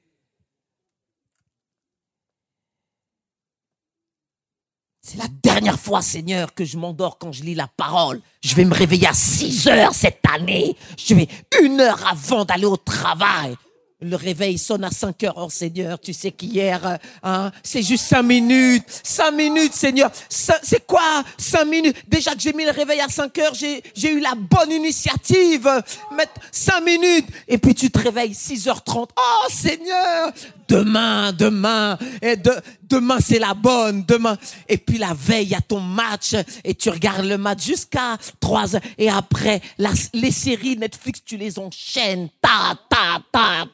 C'est 5.10 5.18
la 5.18 5.28
dernière 5.42 5.80
fois, 5.80 6.02
Seigneur, 6.02 6.54
que 6.54 6.64
je 6.64 6.76
m'endors 6.76 7.18
quand 7.18 7.32
je 7.32 7.42
lis 7.42 7.56
la 7.56 7.66
parole. 7.66 8.20
Je 8.44 8.54
vais 8.54 8.64
me 8.64 8.72
réveiller 8.72 9.08
à 9.08 9.12
6 9.12 9.66
heures 9.66 9.92
cette 9.92 10.22
année. 10.32 10.76
Je 10.96 11.16
vais 11.16 11.26
une 11.60 11.80
heure 11.80 11.98
avant 12.08 12.44
d'aller 12.44 12.66
au 12.66 12.76
travail. 12.76 13.56
Le 14.00 14.14
réveil 14.14 14.56
sonne 14.56 14.84
à 14.84 14.90
5 14.92 15.24
heures. 15.24 15.34
Oh 15.36 15.50
Seigneur, 15.50 15.98
tu 15.98 16.12
sais 16.12 16.30
qu'hier, 16.30 16.98
hein, 17.24 17.50
c'est 17.64 17.82
juste 17.82 18.04
5 18.04 18.22
minutes. 18.22 19.00
5 19.02 19.32
minutes, 19.32 19.74
Seigneur. 19.74 20.12
C'est 20.28 20.86
quoi? 20.86 21.24
5 21.36 21.64
minutes 21.64 21.96
Déjà 22.06 22.32
que 22.32 22.40
j'ai 22.40 22.52
mis 22.52 22.64
le 22.64 22.70
réveil 22.70 23.00
à 23.00 23.08
5 23.08 23.36
heures, 23.38 23.54
j'ai 23.54 24.12
eu 24.12 24.20
la 24.20 24.36
bonne 24.36 24.70
initiative. 24.70 25.68
Mettre 26.16 26.40
5 26.52 26.84
minutes. 26.84 27.26
Et 27.48 27.58
puis 27.58 27.74
tu 27.74 27.90
te 27.90 27.98
réveilles 27.98 28.30
6h30. 28.30 29.08
Oh 29.16 29.46
Seigneur 29.50 30.32
Demain, 30.70 31.32
demain. 31.32 31.98
Et 32.22 32.36
de, 32.36 32.52
demain, 32.82 33.18
c'est 33.20 33.40
la 33.40 33.54
bonne. 33.54 34.04
Demain. 34.04 34.38
Et 34.68 34.78
puis 34.78 34.98
la 34.98 35.14
veille, 35.14 35.46
il 35.46 35.50
y 35.50 35.54
a 35.56 35.60
ton 35.60 35.80
match. 35.80 36.36
Et 36.62 36.74
tu 36.74 36.90
regardes 36.90 37.24
le 37.24 37.36
match 37.36 37.64
jusqu'à 37.64 38.16
3 38.38 38.76
heures. 38.76 38.82
Et 38.96 39.10
après, 39.10 39.60
les 40.14 40.30
séries 40.30 40.76
Netflix, 40.76 41.22
tu 41.24 41.36
les 41.36 41.58
enchaînes. 41.58 42.28
Ta, 42.40 42.76
ta, 42.88 43.20
ta, 43.32 43.66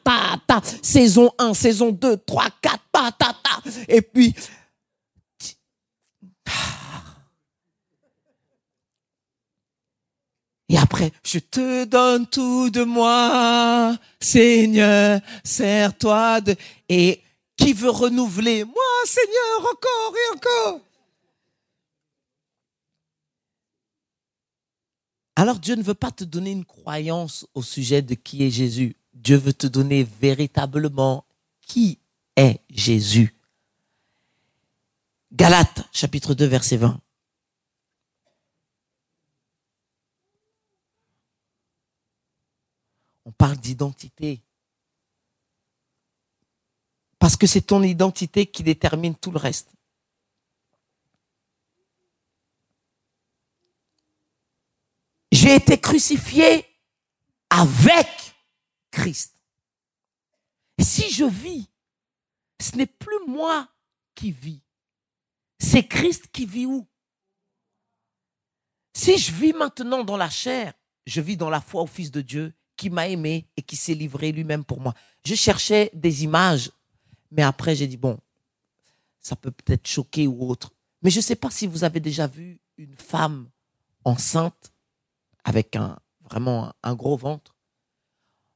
ta 0.47 0.61
saison 0.81 1.31
1, 1.37 1.53
saison 1.53 1.91
2, 1.91 2.17
3, 2.25 2.45
4, 2.61 2.79
ta, 2.91 3.11
ta, 3.11 3.33
ta. 3.43 3.69
Et 3.87 4.01
puis, 4.01 4.33
Et 10.69 10.77
après, 10.77 11.11
je 11.23 11.39
te 11.39 11.85
donne 11.85 12.27
tout 12.27 12.69
de 12.69 12.83
moi, 12.83 13.97
Seigneur, 14.19 15.21
sers-toi 15.43 16.41
de... 16.41 16.55
Et 16.89 17.21
qui 17.55 17.73
veut 17.73 17.89
renouveler 17.89 18.63
Moi, 18.65 18.75
Seigneur, 19.05 19.59
encore 19.61 20.15
et 20.15 20.35
encore. 20.35 20.81
Alors 25.37 25.59
Dieu 25.59 25.75
ne 25.75 25.83
veut 25.83 25.93
pas 25.93 26.11
te 26.11 26.23
donner 26.23 26.51
une 26.51 26.65
croyance 26.65 27.45
au 27.53 27.61
sujet 27.61 28.01
de 28.01 28.15
qui 28.15 28.43
est 28.43 28.49
Jésus. 28.49 28.95
Dieu 29.13 29.37
veut 29.37 29.53
te 29.53 29.67
donner 29.67 30.03
véritablement 30.19 31.25
qui 31.61 31.99
est 32.35 32.59
Jésus. 32.71 33.35
Galates 35.31 35.87
chapitre 35.91 36.33
2 36.33 36.45
verset 36.45 36.77
20. 36.77 36.99
Parle 43.37 43.57
d'identité. 43.57 44.41
Parce 47.19 47.35
que 47.35 47.47
c'est 47.47 47.61
ton 47.61 47.83
identité 47.83 48.45
qui 48.45 48.63
détermine 48.63 49.15
tout 49.15 49.31
le 49.31 49.37
reste. 49.37 49.71
J'ai 55.31 55.55
été 55.55 55.79
crucifié 55.79 56.65
avec 57.49 58.07
Christ. 58.91 59.35
Si 60.79 61.11
je 61.11 61.25
vis, 61.25 61.69
ce 62.59 62.75
n'est 62.75 62.85
plus 62.87 63.19
moi 63.27 63.67
qui 64.15 64.31
vis, 64.31 64.61
c'est 65.59 65.87
Christ 65.87 66.27
qui 66.31 66.45
vit 66.45 66.65
où? 66.65 66.87
Si 68.93 69.17
je 69.17 69.31
vis 69.31 69.53
maintenant 69.53 70.03
dans 70.03 70.17
la 70.17 70.29
chair, 70.29 70.73
je 71.05 71.21
vis 71.21 71.37
dans 71.37 71.49
la 71.49 71.61
foi 71.61 71.81
au 71.81 71.87
Fils 71.87 72.09
de 72.09 72.21
Dieu 72.21 72.56
qui 72.77 72.89
m'a 72.89 73.07
aimé 73.07 73.45
et 73.57 73.61
qui 73.61 73.75
s'est 73.75 73.93
livré 73.95 74.31
lui-même 74.31 74.63
pour 74.63 74.79
moi. 74.79 74.93
Je 75.25 75.35
cherchais 75.35 75.91
des 75.93 76.23
images, 76.23 76.71
mais 77.31 77.43
après 77.43 77.75
j'ai 77.75 77.87
dit, 77.87 77.97
bon, 77.97 78.17
ça 79.19 79.35
peut 79.35 79.51
peut-être 79.51 79.87
choquer 79.87 80.27
ou 80.27 80.49
autre. 80.49 80.71
Mais 81.01 81.09
je 81.09 81.17
ne 81.17 81.23
sais 81.23 81.35
pas 81.35 81.49
si 81.51 81.67
vous 81.67 81.83
avez 81.83 81.99
déjà 81.99 82.27
vu 82.27 82.59
une 82.77 82.95
femme 82.95 83.49
enceinte 84.05 84.71
avec 85.43 85.75
un, 85.75 85.99
vraiment 86.21 86.73
un 86.83 86.95
gros 86.95 87.17
ventre 87.17 87.55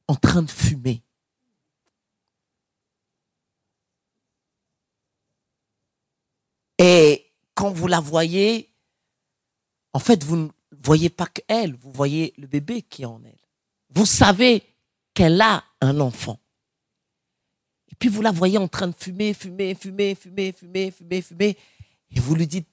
en 0.08 0.14
train 0.14 0.42
de 0.42 0.50
fumer. 0.50 1.02
Et 6.78 7.32
quand 7.54 7.70
vous 7.70 7.86
la 7.86 8.00
voyez, 8.00 8.72
en 9.92 9.98
fait, 9.98 10.24
vous 10.24 10.36
ne 10.36 10.48
voyez 10.82 11.10
pas 11.10 11.26
qu'elle, 11.26 11.74
vous 11.76 11.92
voyez 11.92 12.34
le 12.38 12.46
bébé 12.46 12.82
qui 12.82 13.02
est 13.02 13.06
en 13.06 13.22
elle. 13.24 13.41
Vous 13.94 14.06
savez 14.06 14.62
qu'elle 15.14 15.40
a 15.40 15.64
un 15.80 16.00
enfant. 16.00 16.38
Et 17.90 17.94
puis 17.98 18.08
vous 18.08 18.22
la 18.22 18.30
voyez 18.30 18.58
en 18.58 18.68
train 18.68 18.88
de 18.88 18.94
fumer, 18.96 19.34
fumer, 19.34 19.74
fumer, 19.74 20.14
fumer, 20.14 20.52
fumer, 20.52 20.90
fumer, 20.90 21.22
fumer. 21.22 21.58
Et 22.10 22.20
vous 22.20 22.34
lui 22.34 22.46
dites, 22.46 22.68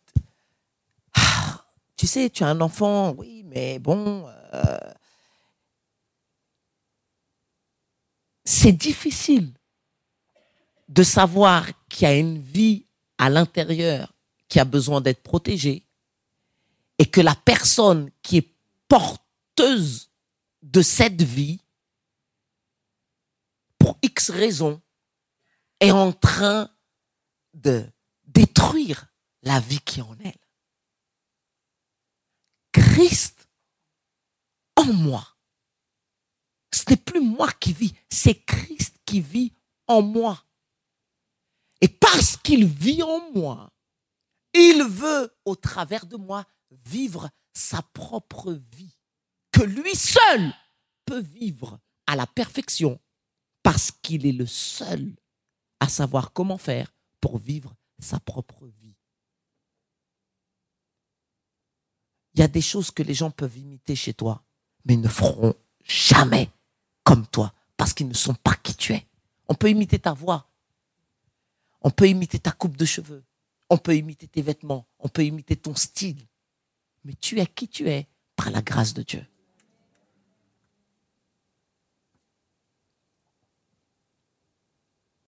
ah, 1.16 1.66
tu 1.96 2.08
sais, 2.08 2.30
tu 2.30 2.44
as 2.44 2.48
un 2.48 2.62
enfant, 2.62 3.14
oui, 3.18 3.44
mais 3.46 3.80
bon, 3.80 4.28
euh, 4.54 4.78
c'est 8.46 8.72
difficile 8.72 9.52
de 10.88 11.04
savoir 11.04 11.68
qu'il 11.88 12.08
y 12.08 12.12
a 12.12 12.16
une 12.16 12.40
vie 12.40 12.86
à 13.18 13.30
l'intérieur 13.30 14.14
qui 14.48 14.60
a 14.60 14.66
besoin 14.66 15.02
d'être 15.02 15.22
protégée 15.22 15.84
et 16.98 17.06
que 17.06 17.22
la 17.22 17.36
personne 17.36 18.10
qui 18.24 18.38
est 18.38 18.50
porteuse 18.88 20.09
de 20.62 20.82
cette 20.82 21.22
vie, 21.22 21.62
pour 23.78 23.98
X 24.02 24.30
raisons, 24.30 24.82
est 25.80 25.92
en 25.92 26.12
train 26.12 26.70
de 27.54 27.90
détruire 28.26 29.08
la 29.44 29.60
vie 29.60 29.80
qui 29.80 30.00
est 30.00 30.04
en 30.04 30.18
elle. 30.20 30.38
Christ 32.72 33.48
en 34.76 34.94
moi. 34.94 35.38
Ce 36.74 36.84
n'est 36.90 36.98
plus 36.98 37.22
moi 37.22 37.52
qui 37.54 37.74
vis, 37.74 37.94
c'est 38.10 38.44
Christ 38.46 38.98
qui 39.06 39.22
vit 39.22 39.54
en 39.88 40.02
moi. 40.02 40.46
Et 41.82 41.88
parce 41.88 42.38
qu'il 42.38 42.66
vit 42.66 43.02
en 43.02 43.32
moi, 43.32 43.72
il 44.54 44.84
veut, 44.84 45.36
au 45.46 45.56
travers 45.56 46.06
de 46.06 46.18
moi, 46.18 46.46
vivre 46.72 47.30
sa 47.54 47.82
propre 47.82 48.54
vie, 48.54 48.99
lui 49.64 49.96
seul 49.96 50.54
peut 51.06 51.22
vivre 51.22 51.80
à 52.08 52.16
la 52.16 52.28
perfection, 52.28 53.00
parce 53.64 53.92
qu'il 53.92 54.26
est 54.26 54.32
le 54.32 54.46
seul 54.46 55.16
à 55.80 55.88
savoir 55.88 56.34
comment 56.34 56.58
faire 56.58 56.94
pour 57.22 57.38
vivre 57.38 57.76
sa 58.00 58.20
propre 58.20 58.66
vie. 58.66 58.96
Il 62.34 62.40
y 62.40 62.44
a 62.44 62.48
des 62.48 62.62
choses 62.62 62.92
que 62.92 63.04
les 63.04 63.14
gens 63.14 63.32
peuvent 63.32 63.58
imiter 63.58 63.96
chez 63.96 64.14
toi, 64.14 64.44
mais 64.86 64.96
ne 64.96 65.08
feront 65.08 65.56
jamais 65.84 66.50
comme 67.04 67.28
toi, 67.28 67.54
parce 67.76 67.94
qu'ils 67.94 68.08
ne 68.08 68.14
sont 68.14 68.36
pas 68.36 68.56
qui 68.56 68.76
tu 68.76 68.94
es. 68.94 69.08
On 69.48 69.56
peut 69.56 69.70
imiter 69.70 70.00
ta 70.00 70.14
voix, 70.14 70.50
on 71.82 71.92
peut 71.92 72.08
imiter 72.08 72.40
ta 72.40 72.52
coupe 72.52 72.78
de 72.78 72.86
cheveux, 72.86 73.24
on 73.70 73.78
peut 73.78 73.96
imiter 73.96 74.28
tes 74.28 74.42
vêtements, 74.42 74.88
on 75.00 75.10
peut 75.10 75.26
imiter 75.26 75.56
ton 75.56 75.76
style, 75.76 76.28
mais 77.04 77.14
tu 77.14 77.40
es 77.40 77.48
qui 77.48 77.68
tu 77.68 77.90
es 77.90 78.08
par 78.36 78.52
la 78.52 78.62
grâce 78.62 78.94
de 78.94 79.04
Dieu. 79.04 79.26